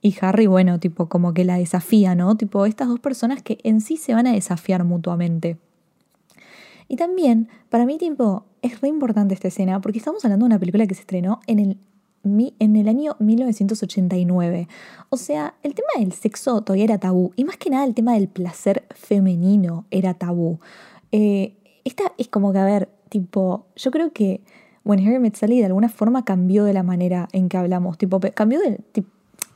Y 0.00 0.14
Harry, 0.20 0.46
bueno, 0.46 0.78
tipo, 0.80 1.08
como 1.08 1.32
que 1.32 1.44
la 1.44 1.56
desafía, 1.56 2.14
¿no? 2.14 2.36
Tipo, 2.36 2.66
estas 2.66 2.88
dos 2.88 3.00
personas 3.00 3.42
que 3.42 3.58
en 3.64 3.80
sí 3.80 3.96
se 3.96 4.12
van 4.12 4.26
a 4.26 4.32
desafiar 4.32 4.84
mutuamente. 4.84 5.56
Y 6.88 6.96
también, 6.96 7.48
para 7.70 7.86
mí, 7.86 7.98
tipo, 7.98 8.44
es 8.62 8.80
re 8.80 8.88
importante 8.88 9.34
esta 9.34 9.48
escena 9.48 9.80
porque 9.80 9.98
estamos 9.98 10.24
hablando 10.24 10.44
de 10.44 10.48
una 10.48 10.58
película 10.58 10.86
que 10.86 10.94
se 10.94 11.02
estrenó 11.02 11.40
en 11.46 11.58
el, 11.58 11.78
en 12.58 12.76
el 12.76 12.88
año 12.88 13.16
1989. 13.18 14.68
O 15.10 15.16
sea, 15.16 15.54
el 15.62 15.74
tema 15.74 15.88
del 15.98 16.12
sexo 16.12 16.62
todavía 16.62 16.84
era 16.84 16.98
tabú. 16.98 17.32
Y 17.36 17.44
más 17.44 17.56
que 17.56 17.70
nada 17.70 17.84
el 17.84 17.94
tema 17.94 18.14
del 18.14 18.28
placer 18.28 18.84
femenino 18.94 19.86
era 19.90 20.14
tabú. 20.14 20.60
Eh, 21.12 21.56
esta 21.84 22.12
es 22.18 22.28
como 22.28 22.52
que, 22.52 22.58
a 22.58 22.64
ver, 22.64 22.88
tipo, 23.08 23.66
yo 23.76 23.90
creo 23.90 24.12
que 24.12 24.42
When 24.84 25.00
Harry 25.06 25.18
Met 25.18 25.36
Sally 25.36 25.60
de 25.60 25.66
alguna 25.66 25.88
forma 25.88 26.24
cambió 26.24 26.64
de 26.64 26.74
la 26.74 26.82
manera 26.82 27.28
en 27.32 27.48
que 27.48 27.56
hablamos. 27.56 27.98
Tipo, 27.98 28.20
cambió 28.34 28.60
de, 28.60 28.80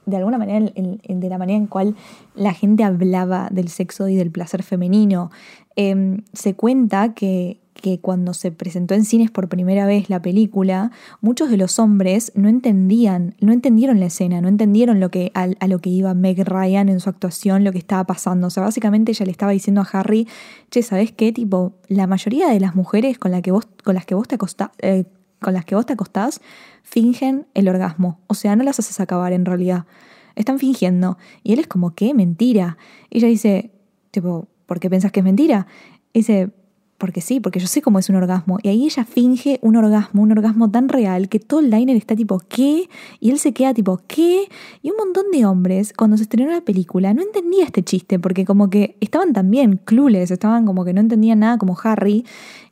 de 0.08 0.16
alguna 0.16 0.38
manera 0.38 0.70
en- 0.74 1.20
de 1.20 1.28
la 1.28 1.38
manera 1.38 1.58
en 1.58 1.66
cual 1.66 1.94
la 2.34 2.52
gente 2.54 2.84
hablaba 2.84 3.48
del 3.52 3.68
sexo 3.68 4.08
y 4.08 4.16
del 4.16 4.30
placer 4.30 4.62
femenino. 4.62 5.30
Em, 5.76 6.22
se 6.32 6.54
cuenta 6.54 7.14
que, 7.14 7.60
que 7.74 8.00
cuando 8.00 8.34
se 8.34 8.50
presentó 8.50 8.94
en 8.94 9.04
cines 9.04 9.30
por 9.30 9.48
primera 9.48 9.86
vez 9.86 10.10
la 10.10 10.20
película, 10.20 10.90
muchos 11.20 11.48
de 11.50 11.56
los 11.56 11.78
hombres 11.78 12.32
no 12.34 12.48
entendían, 12.48 13.36
no 13.40 13.52
entendieron 13.52 14.00
la 14.00 14.06
escena, 14.06 14.40
no 14.40 14.48
entendieron 14.48 14.98
lo 14.98 15.10
que, 15.12 15.30
a, 15.34 15.46
a 15.60 15.68
lo 15.68 15.78
que 15.78 15.90
iba 15.90 16.12
Meg 16.14 16.42
Ryan 16.44 16.88
en 16.88 16.98
su 16.98 17.08
actuación, 17.08 17.62
lo 17.62 17.70
que 17.70 17.78
estaba 17.78 18.02
pasando. 18.04 18.48
O 18.48 18.50
sea, 18.50 18.64
básicamente 18.64 19.12
ella 19.12 19.24
le 19.26 19.30
estaba 19.30 19.52
diciendo 19.52 19.80
a 19.82 19.88
Harry, 19.92 20.26
che, 20.70 20.82
¿sabes 20.82 21.12
qué? 21.12 21.32
Tipo, 21.32 21.74
la 21.86 22.08
mayoría 22.08 22.48
de 22.48 22.58
las 22.58 22.74
mujeres 22.74 23.16
con, 23.18 23.30
la 23.30 23.40
que 23.42 23.52
vos, 23.52 23.68
con 23.84 23.94
las 23.94 24.04
que 24.04 24.16
vos 24.16 24.26
te 24.26 24.34
acostás, 24.34 24.70
eh, 24.80 25.04
con 25.40 25.54
las 25.54 25.64
que 25.64 25.74
vos 25.74 25.86
te 25.86 25.92
acostás, 25.92 26.40
fingen 26.82 27.46
el 27.54 27.68
orgasmo. 27.68 28.20
O 28.26 28.34
sea, 28.34 28.56
no 28.56 28.64
las 28.64 28.78
haces 28.78 29.00
acabar 29.00 29.32
en 29.32 29.44
realidad. 29.44 29.86
Están 30.34 30.58
fingiendo. 30.58 31.18
Y 31.42 31.52
él 31.52 31.58
es 31.58 31.66
como, 31.66 31.94
¿qué? 31.94 32.14
Mentira. 32.14 32.78
Y 33.10 33.18
ella 33.18 33.28
dice, 33.28 33.72
tipo, 34.10 34.48
¿por 34.66 34.80
qué 34.80 34.90
pensás 34.90 35.12
que 35.12 35.20
es 35.20 35.24
mentira? 35.24 35.66
Y 36.12 36.20
dice, 36.20 36.52
porque 36.98 37.20
sí, 37.20 37.38
porque 37.38 37.60
yo 37.60 37.68
sé 37.68 37.80
cómo 37.80 38.00
es 38.00 38.08
un 38.10 38.16
orgasmo. 38.16 38.58
Y 38.62 38.68
ahí 38.68 38.84
ella 38.84 39.04
finge 39.04 39.60
un 39.62 39.76
orgasmo, 39.76 40.22
un 40.22 40.32
orgasmo 40.32 40.68
tan 40.70 40.88
real 40.88 41.28
que 41.28 41.38
todo 41.38 41.60
el 41.60 41.70
liner 41.70 41.96
está 41.96 42.16
tipo, 42.16 42.40
¿qué? 42.40 42.88
Y 43.20 43.30
él 43.30 43.38
se 43.38 43.52
queda 43.52 43.72
tipo, 43.72 44.00
¿qué? 44.08 44.48
Y 44.82 44.90
un 44.90 44.96
montón 44.96 45.30
de 45.32 45.46
hombres, 45.46 45.92
cuando 45.96 46.16
se 46.16 46.24
estrenó 46.24 46.50
la 46.50 46.60
película, 46.60 47.14
no 47.14 47.22
entendía 47.22 47.64
este 47.64 47.84
chiste, 47.84 48.18
porque 48.18 48.44
como 48.44 48.68
que 48.68 48.96
estaban 49.00 49.32
también 49.32 49.80
clules, 49.84 50.32
estaban 50.32 50.66
como 50.66 50.84
que 50.84 50.92
no 50.92 51.00
entendían 51.00 51.38
nada 51.38 51.56
como 51.56 51.78
Harry. 51.82 52.24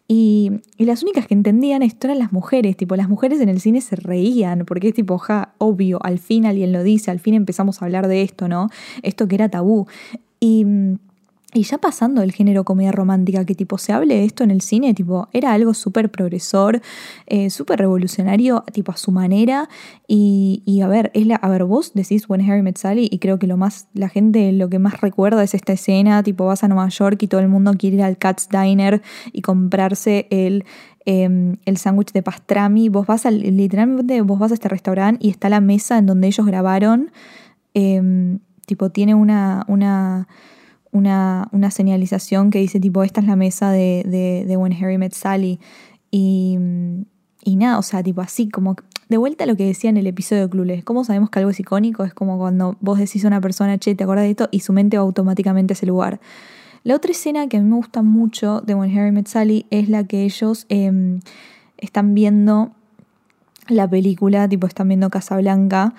Y, 0.09 0.53
las 0.79 1.03
únicas 1.03 1.27
que 1.27 1.35
entendían 1.35 1.83
esto 1.83 2.07
eran 2.07 2.21
las 2.21 2.33
mujeres, 2.33 2.77
tipo, 2.77 2.95
las 2.97 3.09
mujeres 3.09 3.41
en 3.41 3.49
el 3.49 3.61
cine 3.61 3.81
se 3.81 3.97
reían, 3.97 4.65
porque 4.65 4.89
es 4.89 4.95
tipo, 4.95 5.19
ja, 5.19 5.55
obvio, 5.59 5.99
al 6.03 6.19
fin 6.19 6.47
alguien 6.47 6.73
lo 6.73 6.83
dice, 6.83 7.11
al 7.11 7.19
fin 7.19 7.35
empezamos 7.35 7.83
a 7.83 7.87
hablar 7.87 8.07
de 8.07 8.23
esto, 8.23 8.49
¿no? 8.49 8.69
Esto 9.03 9.27
que 9.27 9.35
era 9.35 9.49
tabú. 9.49 9.87
Y, 10.39 10.65
y 11.57 11.63
ya 11.63 11.79
pasando 11.79 12.21
del 12.21 12.33
género 12.33 12.65
comedia 12.65 12.93
romántica, 12.93 13.45
que 13.45 13.55
tipo 13.55 13.79
se 13.79 13.93
hable 13.93 14.15
de 14.17 14.25
esto 14.25 14.45
en 14.45 14.51
el 14.51 14.61
cine, 14.61 14.95
tipo, 14.95 15.29
era 15.33 15.53
algo 15.53 15.75
súper 15.75 16.11
progresor, 16.11 16.83
eh, 17.27 17.51
súper 17.51 17.79
revolucionario, 17.79 18.65
tipo 18.73 18.93
a 18.93 18.97
su 18.97 19.11
manera. 19.13 19.69
Y, 20.07 20.63
y 20.67 20.83
a 20.83 20.89
ver, 20.89 21.11
es 21.15 21.27
la, 21.27 21.37
a 21.37 21.49
ver, 21.49 21.65
vos 21.65 21.93
decís 21.95 22.29
When 22.29 22.43
Harry 22.43 22.63
Met 22.63 22.77
Sally, 22.77 23.09
y 23.11 23.19
creo 23.19 23.39
que 23.39 23.47
lo 23.47 23.57
más, 23.57 23.89
la 23.95 24.09
gente 24.09 24.53
lo 24.53 24.69
que 24.69 24.79
más 24.79 25.01
recuerda 25.01 25.43
es 25.43 25.55
esta 25.55 25.73
escena, 25.73 26.23
tipo 26.23 26.47
vas 26.47 26.63
a 26.63 26.69
Nueva 26.69 26.89
York 26.89 27.23
y 27.23 27.29
todo 27.29 27.41
el 27.41 27.49
mundo 27.49 27.73
quiere 27.79 27.97
ir 27.97 28.03
al 28.03 28.19
Cat's 28.19 28.49
Diner 28.51 29.03
y 29.33 29.43
comprarse 29.43 30.27
el 30.31 30.65
eh, 31.09 31.57
el 31.65 31.77
sándwich 31.77 32.13
de 32.13 32.23
pastrami. 32.23 32.89
Vos 32.89 33.07
vas 33.07 33.27
al, 33.27 33.39
literalmente, 33.39 34.21
vos 34.23 34.39
vas 34.41 34.51
a 34.51 34.55
este 34.55 34.69
restaurante 34.69 35.25
y 35.25 35.31
está 35.31 35.49
la 35.49 35.61
mesa 35.61 35.99
en 35.99 36.07
donde 36.07 36.27
ellos 36.27 36.45
grabaron. 36.47 37.13
eh, 37.75 38.39
tipo, 38.67 38.91
tiene 38.91 39.15
una, 39.15 39.65
una, 39.69 40.27
una, 40.97 41.49
una 41.53 41.71
señalización 41.71 42.51
que 42.51 42.59
dice, 42.59 42.81
tipo, 42.81 43.03
esta 43.03 43.21
es 43.21 43.27
la 43.27 43.37
mesa 43.37 43.71
de, 43.71 44.05
de, 44.07 44.45
de 44.47 44.57
When 44.57 44.73
Harry 44.73 44.99
Met 44.99 45.13
Sally. 45.13 45.61
Y, 46.11 46.59
y 47.45 47.57
nada, 47.57 47.79
o 47.79 47.83
sea, 47.83 48.03
tipo 48.03 48.21
así, 48.21 48.49
como 48.49 48.77
de 49.09 49.17
vuelta 49.19 49.45
a 49.45 49.47
lo 49.47 49.57
que 49.57 49.65
decía 49.67 49.91
en 49.91 49.97
el 49.97 50.07
episodio 50.07 50.43
de 50.43 50.51
Clueless. 50.51 50.85
¿Cómo 50.85 51.05
sabemos 51.05 51.31
que 51.31 51.39
algo 51.39 51.51
es 51.51 51.61
icónico? 51.61 52.05
Es 52.05 52.13
como 52.15 52.39
cuando 52.39 52.77
vos 52.81 52.99
decís 52.99 53.25
a 53.25 53.29
una 53.29 53.41
persona, 53.41 53.79
che, 53.79 53.95
¿te 53.95 54.05
acordás 54.05 54.25
de 54.25 54.31
esto? 54.31 54.49
Y 54.51 54.61
su 54.61 54.73
mente 54.73 54.97
va 54.99 55.05
automáticamente 55.05 55.73
a 55.73 55.75
ese 55.75 55.87
lugar. 55.87 56.21
La 56.83 56.95
otra 56.97 57.11
escena 57.13 57.49
que 57.49 57.57
a 57.57 57.61
mí 57.61 57.69
me 57.69 57.77
gusta 57.77 58.03
mucho 58.03 58.61
de 58.63 58.75
When 58.75 58.97
Harry 58.97 59.13
Met 59.13 59.27
Sally 59.29 59.67
es 59.71 59.89
la 59.89 60.05
que 60.05 60.25
ellos 60.25 60.67
eh, 60.69 61.21
están 61.79 62.15
viendo 62.15 62.73
la 63.69 63.89
película, 63.89 64.49
tipo 64.49 64.67
están 64.67 64.89
viendo 64.89 65.11
Casablanca 65.11 65.95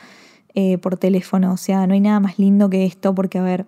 eh, 0.55 0.77
por 0.77 0.97
teléfono. 0.97 1.51
O 1.53 1.57
sea, 1.57 1.85
no 1.87 1.93
hay 1.93 1.99
nada 1.99 2.19
más 2.19 2.39
lindo 2.39 2.69
que 2.69 2.85
esto 2.85 3.13
porque, 3.13 3.37
a 3.37 3.43
ver, 3.43 3.65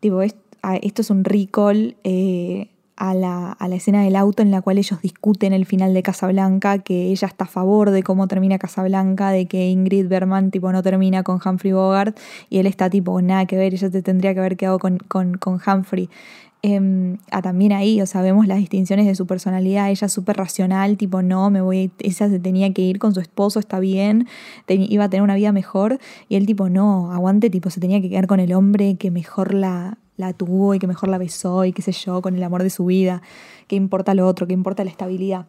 tipo, 0.00 0.22
es- 0.22 0.34
esto 0.82 1.02
es 1.02 1.10
un 1.10 1.24
recall 1.24 1.96
eh, 2.04 2.70
a, 2.96 3.14
la, 3.14 3.52
a 3.52 3.68
la 3.68 3.76
escena 3.76 4.02
del 4.02 4.16
auto 4.16 4.42
en 4.42 4.50
la 4.50 4.60
cual 4.62 4.78
ellos 4.78 5.00
discuten 5.00 5.52
el 5.52 5.66
final 5.66 5.94
de 5.94 6.02
Casablanca, 6.02 6.78
que 6.78 7.08
ella 7.10 7.28
está 7.28 7.44
a 7.44 7.48
favor 7.48 7.90
de 7.90 8.02
cómo 8.02 8.28
termina 8.28 8.58
Casablanca, 8.58 9.30
de 9.30 9.46
que 9.46 9.70
Ingrid 9.70 10.08
Bergman 10.08 10.50
tipo 10.50 10.70
no 10.72 10.82
termina 10.82 11.22
con 11.22 11.40
Humphrey 11.44 11.72
Bogart 11.72 12.18
y 12.48 12.58
él 12.58 12.66
está 12.66 12.90
tipo 12.90 13.20
nada 13.22 13.46
que 13.46 13.56
ver, 13.56 13.74
ella 13.74 13.90
te 13.90 14.02
tendría 14.02 14.34
que 14.34 14.40
haber 14.40 14.56
quedado 14.56 14.78
con, 14.78 14.98
con, 14.98 15.34
con 15.38 15.60
Humphrey. 15.66 16.08
Ah, 17.30 17.40
también 17.40 17.72
ahí, 17.72 18.02
o 18.02 18.06
sea, 18.06 18.20
vemos 18.20 18.46
las 18.46 18.58
distinciones 18.58 19.06
de 19.06 19.14
su 19.14 19.26
personalidad, 19.26 19.90
ella 19.90 20.08
súper 20.10 20.36
racional, 20.36 20.98
tipo, 20.98 21.22
no, 21.22 21.48
me 21.48 21.62
voy, 21.62 21.90
ella 22.00 22.28
se 22.28 22.38
tenía 22.38 22.70
que 22.74 22.82
ir 22.82 22.98
con 22.98 23.14
su 23.14 23.20
esposo, 23.20 23.58
está 23.60 23.80
bien, 23.80 24.28
iba 24.68 25.04
a 25.04 25.08
tener 25.08 25.22
una 25.22 25.36
vida 25.36 25.52
mejor, 25.52 25.98
y 26.28 26.36
él 26.36 26.44
tipo, 26.44 26.68
no, 26.68 27.12
aguante, 27.12 27.48
tipo, 27.48 27.70
se 27.70 27.80
tenía 27.80 28.02
que 28.02 28.10
quedar 28.10 28.26
con 28.26 28.40
el 28.40 28.52
hombre 28.52 28.96
que 28.96 29.10
mejor 29.10 29.54
la, 29.54 29.96
la 30.16 30.32
tuvo 30.32 30.74
y 30.74 30.78
que 30.78 30.86
mejor 30.86 31.08
la 31.08 31.18
besó 31.18 31.64
y 31.64 31.72
qué 31.72 31.82
sé 31.82 31.92
yo, 31.92 32.22
con 32.22 32.36
el 32.36 32.42
amor 32.42 32.62
de 32.62 32.70
su 32.70 32.86
vida, 32.86 33.22
qué 33.68 33.76
importa 33.76 34.14
lo 34.14 34.26
otro, 34.26 34.46
qué 34.46 34.54
importa 34.54 34.84
la 34.84 34.90
estabilidad. 34.90 35.46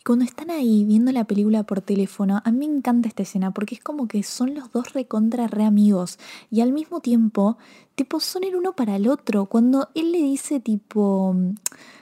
Y 0.00 0.04
Cuando 0.04 0.24
están 0.24 0.50
ahí 0.50 0.84
viendo 0.84 1.12
la 1.12 1.24
película 1.24 1.64
por 1.64 1.80
teléfono, 1.80 2.40
a 2.44 2.52
mí 2.52 2.66
me 2.66 2.76
encanta 2.76 3.08
esta 3.08 3.24
escena 3.24 3.52
porque 3.52 3.74
es 3.74 3.82
como 3.82 4.06
que 4.06 4.22
son 4.22 4.54
los 4.54 4.70
dos 4.72 4.92
recontra 4.92 5.48
re 5.48 5.64
amigos 5.64 6.18
y 6.50 6.60
al 6.60 6.72
mismo 6.72 7.00
tiempo, 7.00 7.58
tipo, 7.94 8.20
son 8.20 8.44
el 8.44 8.54
uno 8.54 8.74
para 8.74 8.96
el 8.96 9.08
otro. 9.08 9.46
Cuando 9.46 9.88
él 9.94 10.12
le 10.12 10.22
dice, 10.22 10.60
tipo, 10.60 11.34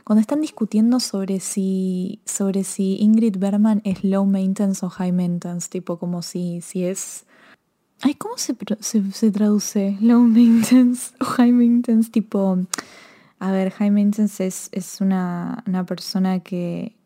cuando 0.04 0.20
están 0.20 0.40
discutiendo 0.40 1.00
sobre 1.00 1.40
si, 1.40 2.20
sobre 2.26 2.64
si 2.64 2.96
Ingrid 3.00 3.38
Bergman 3.38 3.80
es 3.84 4.04
low 4.04 4.26
maintenance 4.26 4.84
o 4.84 4.90
high 4.90 5.12
maintenance, 5.12 5.68
tipo, 5.68 5.98
como 5.98 6.22
si, 6.22 6.60
si 6.60 6.84
es... 6.84 7.24
Ay, 8.02 8.14
¿cómo 8.14 8.36
se, 8.36 8.54
se, 8.80 9.10
se 9.12 9.30
traduce? 9.30 9.96
Low 10.00 10.20
maintenance 10.22 11.14
o 11.20 11.24
high 11.24 11.52
maintenance, 11.52 12.10
tipo... 12.10 12.58
A 13.38 13.52
ver, 13.52 13.70
high 13.70 13.90
maintenance 13.90 14.46
es, 14.46 14.70
es 14.72 15.00
una, 15.02 15.62
una 15.66 15.84
persona 15.84 16.40
que, 16.40 16.96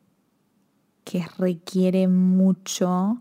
que 1.03 1.27
requiere 1.39 2.07
mucho, 2.07 3.21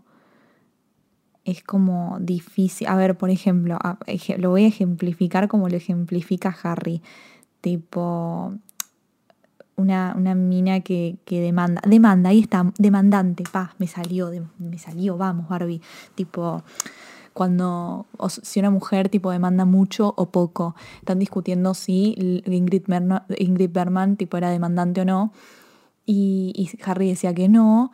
es 1.44 1.62
como 1.64 2.18
difícil. 2.20 2.86
A 2.86 2.94
ver, 2.94 3.18
por 3.18 3.30
ejemplo, 3.30 3.78
lo 4.38 4.50
voy 4.50 4.64
a 4.64 4.68
ejemplificar 4.68 5.48
como 5.48 5.68
lo 5.68 5.76
ejemplifica 5.76 6.56
Harry. 6.62 7.02
Tipo, 7.60 8.54
una, 9.74 10.14
una 10.16 10.34
mina 10.36 10.80
que, 10.80 11.18
que 11.24 11.40
demanda, 11.40 11.82
demanda, 11.86 12.30
ahí 12.30 12.40
está, 12.40 12.72
demandante, 12.78 13.42
pa, 13.50 13.74
me 13.78 13.86
salió, 13.88 14.30
me 14.58 14.78
salió, 14.78 15.16
vamos, 15.16 15.48
Barbie. 15.48 15.82
Tipo, 16.14 16.62
cuando 17.32 18.06
si 18.42 18.60
una 18.60 18.70
mujer 18.70 19.08
tipo 19.08 19.30
demanda 19.30 19.64
mucho 19.64 20.14
o 20.16 20.30
poco, 20.30 20.74
están 20.98 21.18
discutiendo 21.18 21.74
si 21.74 22.42
Ingrid, 22.46 23.70
Bergman 23.70 24.16
tipo 24.16 24.36
era 24.36 24.50
demandante 24.50 25.02
o 25.02 25.04
no. 25.04 25.32
Y, 26.06 26.70
Harry 26.84 27.08
decía 27.08 27.34
que 27.34 27.48
no. 27.48 27.92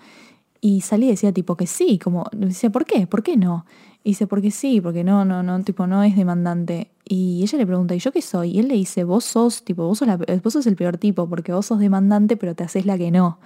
Y 0.61 0.81
Sally 0.81 1.09
decía 1.09 1.33
tipo 1.33 1.57
que 1.57 1.67
sí, 1.67 1.99
como 1.99 2.25
dice, 2.33 2.71
¿por 2.71 2.87
qué? 2.87 3.07
¿Por 3.07 3.23
qué 3.23 3.37
no? 3.37 3.67
Y 4.03 4.11
dice, 4.11 4.27
porque 4.27 4.51
sí, 4.51 4.81
porque 4.81 5.05
no, 5.05 5.25
no, 5.25 5.43
no, 5.43 5.63
tipo, 5.65 5.87
no 5.87 6.03
es 6.03 6.17
demandante. 6.17 6.91
Y 7.05 7.43
ella 7.43 7.59
le 7.59 7.67
pregunta, 7.67 7.95
¿y 7.95 7.99
yo 7.99 8.13
qué 8.13 8.23
soy? 8.23 8.53
Y 8.53 8.61
él 8.61 8.69
le 8.69 8.75
dice, 8.75 9.05
vos 9.05 9.25
sos, 9.25 9.65
tipo, 9.65 9.87
vos 9.87 9.99
sos, 9.99 10.09
vos 10.43 10.53
sos 10.53 10.67
el 10.67 10.77
peor 10.77 10.97
tipo, 10.97 11.29
porque 11.29 11.53
vos 11.53 11.67
sos 11.67 11.79
demandante, 11.79 12.37
pero 12.37 12.55
te 12.55 12.65
haces 12.65 12.87
la 12.87 12.97
que 12.97 13.11
no. 13.11 13.39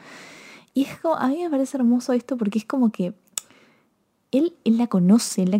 Y 0.72 0.82
es 0.84 0.98
como, 0.98 1.16
a 1.16 1.28
mí 1.28 1.42
me 1.42 1.50
parece 1.50 1.76
hermoso 1.76 2.12
esto 2.12 2.36
porque 2.36 2.58
es 2.58 2.64
como 2.64 2.90
que 2.90 3.14
él, 4.32 4.54
él 4.64 4.78
la 4.78 4.86
conoce, 4.86 5.42
él 5.42 5.50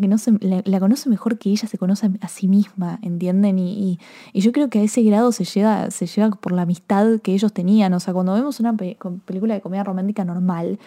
la, 0.65 0.81
conoce 0.81 1.09
mejor 1.09 1.39
que 1.39 1.51
ella 1.51 1.67
se 1.67 1.77
conoce 1.77 2.09
a 2.21 2.29
sí 2.29 2.47
misma, 2.47 3.01
¿entienden? 3.03 3.59
Y, 3.59 3.99
y- 4.33 4.41
yo 4.41 4.53
creo 4.53 4.71
que 4.71 4.79
a 4.79 4.83
ese 4.83 5.03
grado 5.03 5.33
se 5.33 5.45
llega, 5.45 5.91
se 5.91 6.07
por 6.41 6.53
la 6.53 6.63
amistad 6.63 7.21
que 7.21 7.35
ellos 7.35 7.53
tenían. 7.53 7.93
O 7.95 8.01
sea, 8.01 8.15
cuando 8.15 8.33
vemos 8.35 8.61
una 8.61 8.77
película 8.77 9.55
de 9.55 9.61
comedia 9.61 9.83
romántica 9.85 10.25
normal, 10.25 10.79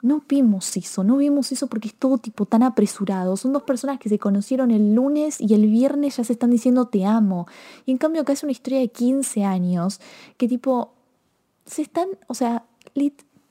no 0.00 0.22
vimos 0.28 0.76
eso, 0.76 1.04
no 1.04 1.16
vimos 1.18 1.52
eso 1.52 1.68
porque 1.68 1.88
es 1.88 1.94
todo 1.94 2.18
tipo 2.18 2.46
tan 2.46 2.62
apresurado. 2.62 3.36
Son 3.36 3.52
dos 3.52 3.62
personas 3.62 3.98
que 4.00 4.08
se 4.08 4.18
conocieron 4.18 4.70
el 4.70 4.94
lunes 4.94 5.40
y 5.40 5.54
el 5.54 5.66
viernes 5.66 6.16
ya 6.16 6.24
se 6.24 6.32
están 6.32 6.50
diciendo 6.50 6.86
te 6.86 7.04
amo. 7.04 7.46
Y 7.86 7.92
en 7.92 7.98
cambio 7.98 8.22
acá 8.22 8.32
es 8.32 8.42
una 8.42 8.52
historia 8.52 8.80
de 8.80 8.88
15 8.88 9.44
años 9.44 10.00
que 10.38 10.48
tipo 10.48 10.94
se 11.66 11.82
están, 11.82 12.08
o 12.26 12.34
sea, 12.34 12.64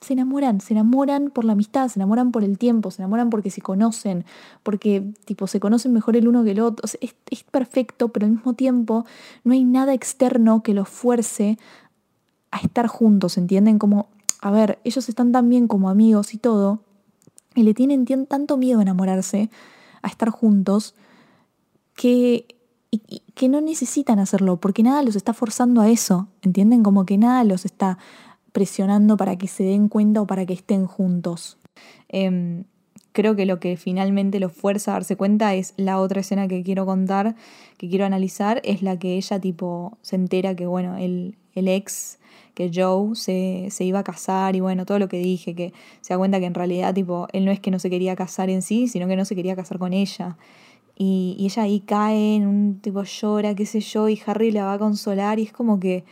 se 0.01 0.13
enamoran, 0.13 0.61
se 0.61 0.73
enamoran 0.73 1.29
por 1.29 1.45
la 1.45 1.53
amistad, 1.53 1.87
se 1.87 1.99
enamoran 1.99 2.31
por 2.31 2.43
el 2.43 2.57
tiempo, 2.57 2.89
se 2.89 3.03
enamoran 3.03 3.29
porque 3.29 3.51
se 3.51 3.61
conocen, 3.61 4.25
porque 4.63 5.13
tipo 5.25 5.45
se 5.45 5.59
conocen 5.59 5.93
mejor 5.93 6.15
el 6.15 6.27
uno 6.27 6.43
que 6.43 6.51
el 6.51 6.59
otro. 6.59 6.83
Es, 6.99 7.15
es 7.29 7.43
perfecto, 7.43 8.09
pero 8.09 8.25
al 8.25 8.31
mismo 8.31 8.53
tiempo 8.53 9.05
no 9.43 9.53
hay 9.53 9.63
nada 9.63 9.93
externo 9.93 10.63
que 10.63 10.73
los 10.73 10.89
fuerce 10.89 11.59
a 12.49 12.57
estar 12.57 12.87
juntos, 12.87 13.37
¿entienden? 13.37 13.77
Como, 13.77 14.09
a 14.41 14.49
ver, 14.49 14.79
ellos 14.83 15.07
están 15.07 15.31
tan 15.31 15.47
bien 15.49 15.67
como 15.67 15.89
amigos 15.89 16.33
y 16.33 16.37
todo, 16.39 16.79
y 17.53 17.63
le 17.63 17.73
tienen 17.73 18.05
tien- 18.05 18.27
tanto 18.27 18.57
miedo 18.57 18.79
a 18.79 18.81
enamorarse, 18.81 19.51
a 20.01 20.07
estar 20.07 20.29
juntos, 20.29 20.95
que, 21.95 22.47
que 23.35 23.49
no 23.49 23.61
necesitan 23.61 24.17
hacerlo, 24.17 24.57
porque 24.57 24.81
nada 24.81 25.03
los 25.03 25.15
está 25.15 25.33
forzando 25.33 25.79
a 25.81 25.89
eso, 25.89 26.27
¿entienden? 26.41 26.81
Como 26.81 27.05
que 27.05 27.17
nada 27.17 27.43
los 27.43 27.65
está 27.65 27.99
presionando 28.51 29.17
para 29.17 29.37
que 29.37 29.47
se 29.47 29.63
den 29.63 29.87
cuenta 29.87 30.21
o 30.21 30.27
para 30.27 30.45
que 30.45 30.53
estén 30.53 30.85
juntos. 30.85 31.57
Em, 32.09 32.65
creo 33.11 33.35
que 33.35 33.45
lo 33.45 33.59
que 33.59 33.77
finalmente 33.77 34.39
los 34.39 34.51
fuerza 34.51 34.91
a 34.91 34.93
darse 34.95 35.15
cuenta 35.15 35.53
es 35.55 35.73
la 35.77 35.99
otra 35.99 36.21
escena 36.21 36.47
que 36.47 36.63
quiero 36.63 36.85
contar, 36.85 37.35
que 37.77 37.89
quiero 37.89 38.05
analizar, 38.05 38.61
es 38.63 38.81
la 38.81 38.97
que 38.97 39.15
ella 39.17 39.39
tipo 39.39 39.97
se 40.01 40.15
entera 40.15 40.55
que, 40.55 40.65
bueno, 40.65 40.97
el, 40.97 41.35
el 41.53 41.67
ex, 41.67 42.19
que 42.53 42.71
Joe 42.73 43.15
se, 43.15 43.67
se 43.71 43.83
iba 43.85 43.99
a 43.99 44.03
casar 44.03 44.55
y 44.55 44.59
bueno, 44.59 44.85
todo 44.85 44.99
lo 44.99 45.07
que 45.07 45.17
dije, 45.17 45.55
que 45.55 45.73
se 46.01 46.13
da 46.13 46.17
cuenta 46.17 46.39
que 46.39 46.45
en 46.45 46.53
realidad 46.53 46.93
tipo, 46.93 47.27
él 47.33 47.45
no 47.45 47.51
es 47.51 47.59
que 47.59 47.71
no 47.71 47.79
se 47.79 47.89
quería 47.89 48.15
casar 48.15 48.49
en 48.49 48.61
sí, 48.61 48.87
sino 48.87 49.07
que 49.07 49.15
no 49.15 49.25
se 49.25 49.35
quería 49.35 49.55
casar 49.55 49.79
con 49.79 49.93
ella. 49.93 50.37
Y, 50.97 51.35
y 51.39 51.45
ella 51.45 51.63
ahí 51.63 51.79
cae 51.79 52.35
en 52.35 52.45
un 52.45 52.79
tipo 52.79 53.03
llora, 53.03 53.55
qué 53.55 53.65
sé 53.65 53.79
yo, 53.79 54.09
y 54.09 54.21
Harry 54.25 54.51
la 54.51 54.65
va 54.65 54.73
a 54.73 54.79
consolar 54.79 55.39
y 55.39 55.43
es 55.43 55.53
como 55.53 55.79
que 55.79 56.03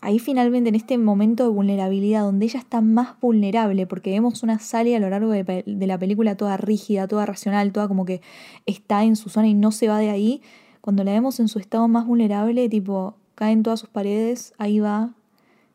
ahí 0.00 0.18
finalmente 0.18 0.68
en 0.68 0.74
este 0.74 0.98
momento 0.98 1.44
de 1.44 1.50
vulnerabilidad 1.50 2.22
donde 2.22 2.46
ella 2.46 2.60
está 2.60 2.80
más 2.80 3.20
vulnerable 3.20 3.86
porque 3.86 4.10
vemos 4.10 4.42
una 4.42 4.58
Sally 4.58 4.94
a 4.94 5.00
lo 5.00 5.08
largo 5.10 5.30
de, 5.30 5.64
la 5.66 5.98
película 5.98 6.36
toda 6.36 6.56
rígida, 6.56 7.08
toda 7.08 7.26
racional, 7.26 7.72
toda 7.72 7.88
como 7.88 8.04
que 8.04 8.20
está 8.66 9.04
en 9.04 9.16
su 9.16 9.28
zona 9.28 9.48
y 9.48 9.54
no 9.54 9.72
se 9.72 9.88
va 9.88 9.98
de 9.98 10.10
ahí, 10.10 10.42
cuando 10.80 11.02
la 11.02 11.12
vemos 11.12 11.40
en 11.40 11.48
su 11.48 11.58
estado 11.58 11.88
más 11.88 12.06
vulnerable, 12.06 12.68
tipo 12.68 13.16
caen 13.34 13.62
todas 13.62 13.80
sus 13.80 13.88
paredes, 13.88 14.54
ahí 14.58 14.80
va 14.80 15.14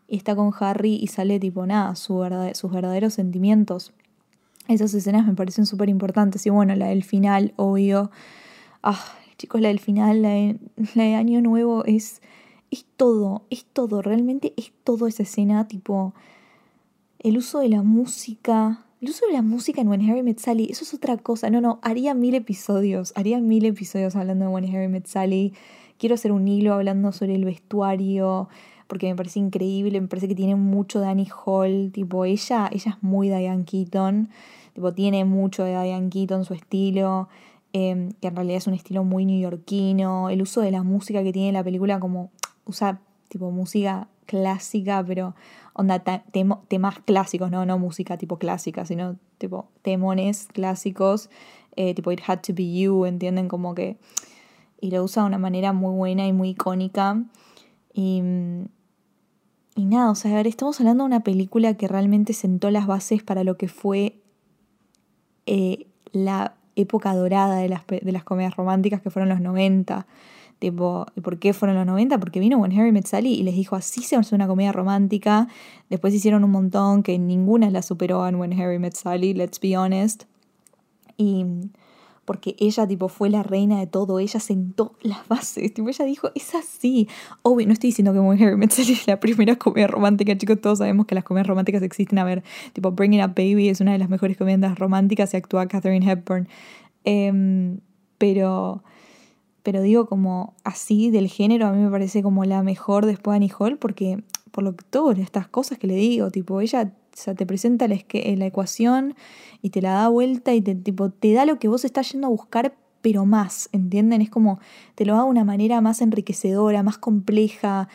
y 0.07 0.17
está 0.17 0.35
con 0.35 0.51
Harry 0.59 0.95
y 0.95 1.07
sale 1.07 1.39
tipo 1.39 1.65
nada, 1.65 1.95
sus 1.95 2.19
verdaderos 2.19 3.13
sentimientos. 3.13 3.93
Esas 4.67 4.93
escenas 4.93 5.25
me 5.25 5.33
parecen 5.33 5.65
súper 5.65 5.89
importantes 5.89 6.45
y 6.45 6.49
bueno, 6.49 6.75
la 6.75 6.87
del 6.87 7.03
final, 7.03 7.53
obvio. 7.55 8.11
Ah, 8.83 8.99
chicos, 9.37 9.61
la 9.61 9.69
del 9.69 9.79
final, 9.79 10.21
la 10.21 10.55
la 10.95 11.03
de 11.03 11.15
Año 11.15 11.41
Nuevo 11.41 11.85
es, 11.85 12.21
es 12.71 12.85
todo, 12.95 13.43
es 13.49 13.65
todo, 13.65 14.01
realmente 14.01 14.53
es 14.57 14.71
todo 14.83 15.07
esa 15.07 15.23
escena, 15.23 15.67
tipo 15.67 16.13
el 17.19 17.37
uso 17.37 17.59
de 17.59 17.69
la 17.69 17.83
música, 17.83 18.85
el 19.01 19.09
uso 19.09 19.27
de 19.27 19.33
la 19.33 19.41
música 19.41 19.81
en 19.81 19.89
When 19.89 20.09
Harry 20.09 20.23
Met 20.23 20.39
Sally, 20.39 20.67
eso 20.71 20.83
es 20.83 20.93
otra 20.93 21.17
cosa, 21.17 21.49
no, 21.49 21.61
no, 21.61 21.79
haría 21.83 22.15
mil 22.15 22.33
episodios, 22.33 23.13
haría 23.15 23.39
mil 23.39 23.65
episodios 23.65 24.15
hablando 24.15 24.45
de 24.45 24.51
When 24.51 24.75
Harry 24.75 24.87
Met 24.87 25.05
Sally, 25.05 25.53
quiero 25.99 26.15
hacer 26.15 26.31
un 26.31 26.47
hilo 26.47 26.73
hablando 26.73 27.11
sobre 27.11 27.35
el 27.35 27.45
vestuario, 27.45 28.47
porque 28.87 29.07
me 29.07 29.15
parece 29.15 29.39
increíble, 29.39 30.01
me 30.01 30.07
parece 30.07 30.27
que 30.27 30.35
tiene 30.35 30.55
mucho 30.55 30.99
de 30.99 31.07
Annie 31.07 31.29
Hall, 31.45 31.91
tipo 31.93 32.25
ella, 32.25 32.69
ella 32.71 32.97
es 32.97 33.03
muy 33.03 33.27
Diane 33.27 33.65
Keaton, 33.65 34.29
tipo 34.73 34.93
tiene 34.93 35.25
mucho 35.25 35.63
de 35.63 35.71
Diane 35.71 36.09
Keaton 36.09 36.45
su 36.45 36.53
estilo, 36.53 37.27
eh, 37.73 38.09
que 38.19 38.27
en 38.27 38.35
realidad 38.35 38.57
es 38.57 38.67
un 38.67 38.73
estilo 38.73 39.03
muy 39.03 39.25
neoyorquino, 39.25 40.29
el 40.29 40.41
uso 40.41 40.61
de 40.61 40.71
la 40.71 40.83
música 40.83 41.21
que 41.23 41.31
tiene 41.31 41.51
la 41.51 41.63
película 41.63 41.99
como 41.99 42.31
usa 42.65 43.01
tipo 43.29 43.51
música 43.51 44.07
clásica, 44.25 45.03
pero 45.05 45.35
onda 45.73 45.99
temas 45.99 46.99
clásicos, 47.05 47.51
no, 47.51 47.65
no 47.65 47.79
música 47.79 48.17
tipo 48.17 48.37
clásica, 48.37 48.85
sino 48.85 49.17
tipo 49.37 49.69
temones 49.81 50.47
clásicos, 50.47 51.29
eh, 51.75 51.93
tipo 51.93 52.11
It 52.11 52.21
Had 52.27 52.41
to 52.41 52.53
Be 52.53 52.73
You, 52.73 53.05
¿entienden? 53.05 53.47
Como 53.47 53.75
que... 53.75 53.97
Y 54.83 54.89
lo 54.89 55.03
usa 55.03 55.21
de 55.21 55.27
una 55.27 55.37
manera 55.37 55.73
muy 55.73 55.95
buena 55.95 56.25
y 56.25 56.33
muy 56.33 56.49
icónica. 56.49 57.23
Y, 57.93 58.23
y 59.75 59.85
nada, 59.85 60.09
o 60.09 60.15
sea, 60.15 60.31
a 60.31 60.35
ver, 60.35 60.47
estamos 60.47 60.79
hablando 60.79 61.03
de 61.03 61.07
una 61.07 61.19
película 61.23 61.75
que 61.75 61.87
realmente 61.87 62.33
sentó 62.33 62.71
las 62.71 62.87
bases 62.87 63.21
para 63.21 63.43
lo 63.43 63.57
que 63.57 63.67
fue 63.67 64.21
eh, 65.45 65.87
la 66.13 66.55
época 66.75 67.13
dorada 67.13 67.57
de 67.57 67.69
las, 67.69 67.85
de 67.85 68.11
las 68.11 68.23
comedias 68.23 68.55
románticas 68.55 69.01
que 69.01 69.11
fueron 69.11 69.29
los 69.29 69.39
90. 69.39 70.07
Tipo, 70.61 71.07
¿y 71.15 71.21
por 71.21 71.39
qué 71.39 71.53
fueron 71.53 71.75
los 71.75 71.87
90? 71.87 72.19
Porque 72.19 72.39
vino 72.39 72.59
When 72.59 72.71
Harry 72.79 72.91
Met 72.91 73.07
Sally 73.07 73.33
y 73.33 73.41
les 73.41 73.55
dijo, 73.55 73.75
así 73.75 74.03
se 74.03 74.15
hace 74.15 74.35
una 74.35 74.45
comedia 74.45 74.71
romántica. 74.71 75.47
Después 75.89 76.13
hicieron 76.13 76.43
un 76.43 76.51
montón 76.51 77.01
que 77.01 77.17
ninguna 77.17 77.71
la 77.71 77.81
superó 77.81 78.27
en 78.27 78.35
When 78.35 78.53
Harry 78.53 78.77
Met 78.77 78.93
Sally, 78.93 79.33
let's 79.33 79.59
be 79.59 79.75
honest. 79.75 80.25
Y 81.17 81.47
porque 82.25 82.55
ella 82.59 82.85
tipo 82.85 83.07
fue 83.07 83.31
la 83.31 83.41
reina 83.41 83.79
de 83.79 83.87
todo, 83.87 84.19
ella 84.19 84.39
sentó 84.39 84.93
las 85.01 85.27
bases, 85.27 85.73
tipo 85.73 85.89
ella 85.89 86.05
dijo, 86.05 86.29
es 86.35 86.53
así. 86.53 87.09
Obvio, 87.41 87.65
no 87.65 87.73
estoy 87.73 87.87
diciendo 87.87 88.13
que 88.13 88.19
When 88.19 88.39
Harry 88.39 88.55
Met 88.55 88.69
Sally 88.69 88.91
es 88.93 89.07
la 89.07 89.19
primera 89.19 89.55
comedia 89.55 89.87
romántica, 89.87 90.37
chicos, 90.37 90.61
todos 90.61 90.77
sabemos 90.77 91.07
que 91.07 91.15
las 91.15 91.23
comedias 91.23 91.47
románticas 91.47 91.81
existen, 91.81 92.19
a 92.19 92.23
ver, 92.23 92.43
tipo 92.73 92.91
Bringing 92.91 93.23
Up 93.23 93.33
Baby 93.35 93.69
es 93.69 93.81
una 93.81 93.93
de 93.93 93.97
las 93.97 94.09
mejores 94.09 94.37
comedias 94.37 94.77
románticas 94.77 95.33
y 95.33 95.37
actúa 95.37 95.65
Catherine 95.65 96.07
Hepburn. 96.07 96.47
Em, 97.03 97.79
pero 98.19 98.83
pero 99.63 99.81
digo 99.81 100.07
como 100.07 100.53
así 100.63 101.11
del 101.11 101.27
género 101.27 101.67
a 101.67 101.71
mí 101.71 101.81
me 101.83 101.91
parece 101.91 102.23
como 102.23 102.45
la 102.45 102.63
mejor 102.63 103.05
después 103.05 103.33
de 103.33 103.35
Annie 103.37 103.53
Hall 103.57 103.77
porque 103.77 104.23
por 104.51 104.63
lo 104.63 104.75
que 104.75 104.85
todas 104.89 105.17
estas 105.17 105.47
cosas 105.47 105.77
que 105.77 105.87
le 105.87 105.95
digo, 105.95 106.29
tipo 106.29 106.61
ella 106.61 106.93
te 107.35 107.45
presenta 107.45 107.87
la, 107.87 107.95
ecuación 108.45 109.15
y 109.61 109.69
te 109.69 109.81
la 109.81 109.93
da 109.93 110.07
vuelta 110.07 110.53
y 110.53 110.61
te, 110.61 110.75
tipo, 110.75 111.09
te 111.09 111.33
da 111.33 111.45
lo 111.45 111.59
que 111.59 111.67
vos 111.67 111.83
estás 111.85 112.11
yendo 112.11 112.27
a 112.27 112.29
buscar 112.29 112.75
pero 113.01 113.25
más, 113.25 113.67
¿entienden? 113.71 114.21
Es 114.21 114.29
como 114.29 114.59
te 114.95 115.05
lo 115.05 115.15
da 115.15 115.23
de 115.23 115.29
una 115.29 115.43
manera 115.43 115.81
más 115.81 116.01
enriquecedora, 116.01 116.83
más 116.83 116.97
compleja, 116.99 117.89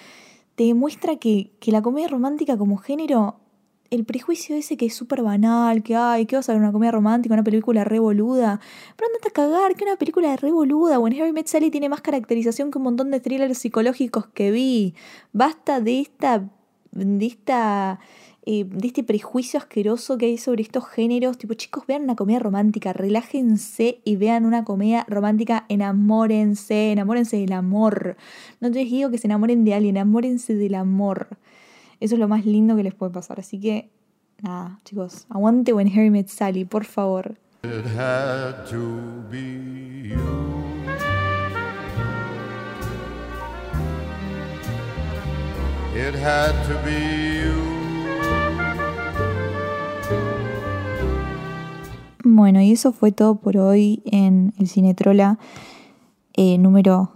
te 0.57 0.65
demuestra 0.65 1.17
que, 1.17 1.53
que 1.61 1.71
la 1.71 1.81
comedia 1.81 2.09
romántica 2.09 2.57
como 2.57 2.77
género 2.77 3.37
el 3.91 4.05
prejuicio 4.05 4.57
ese 4.57 4.77
que 4.77 4.87
es 4.87 4.95
súper 4.95 5.23
banal, 5.23 5.83
que 5.83 5.97
ay, 5.97 6.27
¿qué 6.27 6.37
vas 6.37 6.49
a 6.49 6.53
ver 6.53 6.63
una 6.63 6.73
comedia 6.73 6.93
romántica, 6.93 7.35
una 7.35 7.45
película 7.45 7.85
revoluda? 7.85 8.61
Pero 8.97 9.09
andate 9.09 9.29
a 9.29 9.31
cagar, 9.33 9.75
que 9.75 9.85
una 9.85 9.97
película 9.97 10.37
revoluda. 10.37 10.99
When 10.99 11.13
Harry 11.21 11.33
Met 11.33 11.47
Sally 11.47 11.71
tiene 11.71 11.89
más 11.89 12.01
caracterización 12.01 12.71
que 12.71 12.79
un 12.79 12.85
montón 12.85 13.11
de 13.11 13.21
thrillers 13.21 13.59
psicológicos 13.59 14.27
que 14.29 14.51
vi. 14.51 14.95
Basta 15.33 15.81
de 15.81 16.01
esta. 16.01 16.49
de 16.93 17.27
esta. 17.27 18.01
Eh, 18.49 18.65
de 18.65 18.87
este 18.87 19.03
prejuicio 19.03 19.59
asqueroso 19.59 20.17
que 20.19 20.27
hay 20.27 20.39
sobre 20.39 20.63
estos 20.63 20.87
géneros. 20.87 21.37
Tipo, 21.37 21.55
chicos, 21.55 21.85
vean 21.89 22.05
una 22.05 22.15
comedia 22.15 22.39
romántica, 22.39 22.93
relájense 22.93 24.01
y 24.05 24.15
vean 24.15 24.47
una 24.47 24.63
comedia 24.63 25.05
romántica, 25.09 25.67
enamórense, 25.69 26.93
enamórense 26.93 27.39
del 27.39 27.53
amor. 27.53 28.17
No 28.61 28.71
te 28.71 28.85
digo 28.85 29.11
que 29.11 29.19
se 29.19 29.27
enamoren 29.27 29.65
de 29.65 29.75
alguien, 29.75 29.97
enamórense 29.97 30.55
del 30.55 30.77
amor. 30.77 31.39
Eso 32.01 32.15
es 32.15 32.19
lo 32.19 32.29
más 32.29 32.45
lindo 32.45 32.77
que 32.77 32.83
les 32.83 32.95
puede 32.95 33.13
pasar. 33.13 33.41
Así 33.41 33.59
que, 33.59 33.91
nada, 34.43 34.79
chicos, 34.85 35.27
aguante 35.31 35.73
When 35.73 35.89
Harry 35.89 36.11
Met 36.11 36.29
Sally, 36.29 36.65
por 36.65 36.85
favor. 36.85 37.37
It 37.63 37.85
had 37.97 38.67
to 38.71 39.25
be 39.31 40.09
you. 40.09 40.57
It 45.97 46.15
had 46.15 46.53
to 46.69 46.75
be 46.85 47.43
you. 47.45 47.77
Bueno, 52.23 52.61
y 52.61 52.73
eso 52.73 52.93
fue 52.93 53.13
todo 53.13 53.37
por 53.37 53.57
hoy 53.57 54.03
en 54.05 54.53
el 54.59 54.69
Cinetrola 54.69 55.39
eh, 56.35 56.59
número 56.59 57.13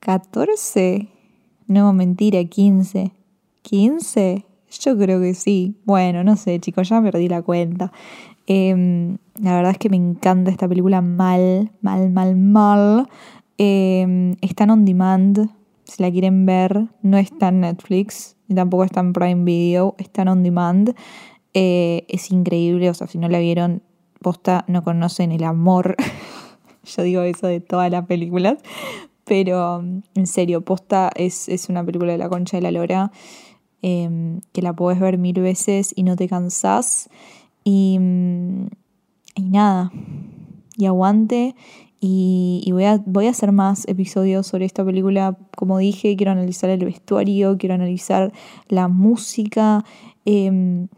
14. 0.00 1.08
No, 1.66 1.92
mentira, 1.92 2.42
15. 2.42 3.12
¿15? 3.64 4.44
Yo 4.80 4.96
creo 4.96 5.20
que 5.20 5.34
sí. 5.34 5.76
Bueno, 5.84 6.22
no 6.24 6.36
sé, 6.36 6.60
chicos, 6.60 6.88
ya 6.88 7.02
perdí 7.02 7.28
la 7.28 7.42
cuenta. 7.42 7.92
Em, 8.46 9.18
la 9.40 9.54
verdad 9.54 9.72
es 9.72 9.78
que 9.78 9.88
me 9.88 9.96
encanta 9.96 10.50
esta 10.50 10.68
película 10.68 11.00
mal, 11.00 11.70
mal, 11.82 12.10
mal, 12.10 12.36
mal. 12.36 13.08
Eh, 13.58 14.36
está 14.40 14.64
en 14.64 14.70
on 14.70 14.84
demand, 14.84 15.50
si 15.84 16.02
la 16.02 16.10
quieren 16.10 16.46
ver. 16.46 16.88
No 17.02 17.18
está 17.18 17.48
en 17.48 17.60
Netflix, 17.60 18.36
ni 18.48 18.54
tampoco 18.54 18.84
está 18.84 19.00
en 19.00 19.12
Prime 19.12 19.44
Video, 19.44 19.94
está 19.98 20.22
en 20.22 20.28
on 20.28 20.42
demand. 20.42 20.94
Eh, 21.54 22.04
es 22.08 22.30
increíble, 22.30 22.90
o 22.90 22.94
sea, 22.94 23.06
si 23.06 23.18
no 23.18 23.28
la 23.28 23.38
vieron, 23.38 23.82
posta, 24.20 24.64
no 24.68 24.82
conocen 24.84 25.32
el 25.32 25.44
amor. 25.44 25.96
Yo 26.84 27.02
digo 27.02 27.22
eso 27.22 27.46
de 27.46 27.60
todas 27.60 27.90
las 27.90 28.06
películas. 28.06 28.58
Pero 29.24 29.84
en 30.14 30.26
serio, 30.26 30.62
posta 30.62 31.10
es, 31.14 31.48
es 31.48 31.68
una 31.68 31.84
película 31.84 32.12
de 32.12 32.18
la 32.18 32.28
concha 32.28 32.56
de 32.56 32.62
la 32.62 32.72
lora. 32.72 33.12
Em, 33.82 34.40
que 34.52 34.60
la 34.62 34.74
puedes 34.74 35.00
ver 35.00 35.16
mil 35.16 35.40
veces 35.40 35.92
y 35.96 36.02
no 36.02 36.16
te 36.16 36.28
cansás. 36.28 37.08
Y, 37.64 37.98
y 39.34 39.42
nada, 39.42 39.92
y 40.76 40.86
aguante. 40.86 41.54
Y, 42.02 42.66
voy, 42.72 42.84
a, 42.84 43.02
voy 43.04 43.26
a 43.26 43.30
hacer 43.30 43.52
más 43.52 43.86
episodios 43.86 44.46
sobre 44.46 44.64
esta 44.64 44.84
película. 44.84 45.36
Como 45.56 45.76
dije, 45.78 46.16
quiero 46.16 46.32
analizar 46.32 46.70
el 46.70 46.84
vestuario, 46.84 47.58
quiero 47.58 47.74
analizar 47.74 48.32
la 48.68 48.88
música. 48.88 49.84
Em, 50.24 50.88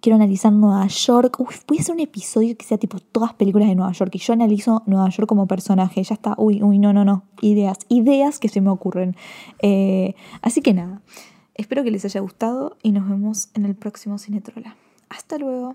quiero 0.00 0.14
analizar 0.14 0.52
Nueva 0.52 0.86
York. 0.86 1.40
Uf, 1.40 1.64
voy 1.66 1.78
a 1.78 1.80
hacer 1.80 1.94
un 1.94 2.00
episodio 2.00 2.56
que 2.56 2.64
sea 2.64 2.78
tipo 2.78 3.00
todas 3.00 3.34
películas 3.34 3.68
de 3.68 3.74
Nueva 3.74 3.92
York. 3.92 4.14
Y 4.14 4.18
yo 4.18 4.32
analizo 4.32 4.84
Nueva 4.86 5.08
York 5.08 5.28
como 5.28 5.48
personaje. 5.48 6.04
Ya 6.04 6.14
está. 6.14 6.34
Uy, 6.38 6.62
uy, 6.62 6.78
no, 6.78 6.92
no, 6.92 7.04
no. 7.04 7.24
Ideas, 7.40 7.78
ideas 7.88 8.38
que 8.38 8.48
se 8.48 8.60
me 8.60 8.70
ocurren. 8.70 9.16
Eh, 9.60 10.14
así 10.40 10.60
que 10.62 10.72
nada. 10.72 11.02
Espero 11.58 11.82
que 11.82 11.90
les 11.90 12.04
haya 12.04 12.20
gustado 12.20 12.78
y 12.84 12.92
nos 12.92 13.08
vemos 13.08 13.50
en 13.54 13.64
el 13.66 13.74
próximo 13.74 14.16
Cinetrola. 14.18 14.76
Hasta 15.08 15.38
luego. 15.38 15.74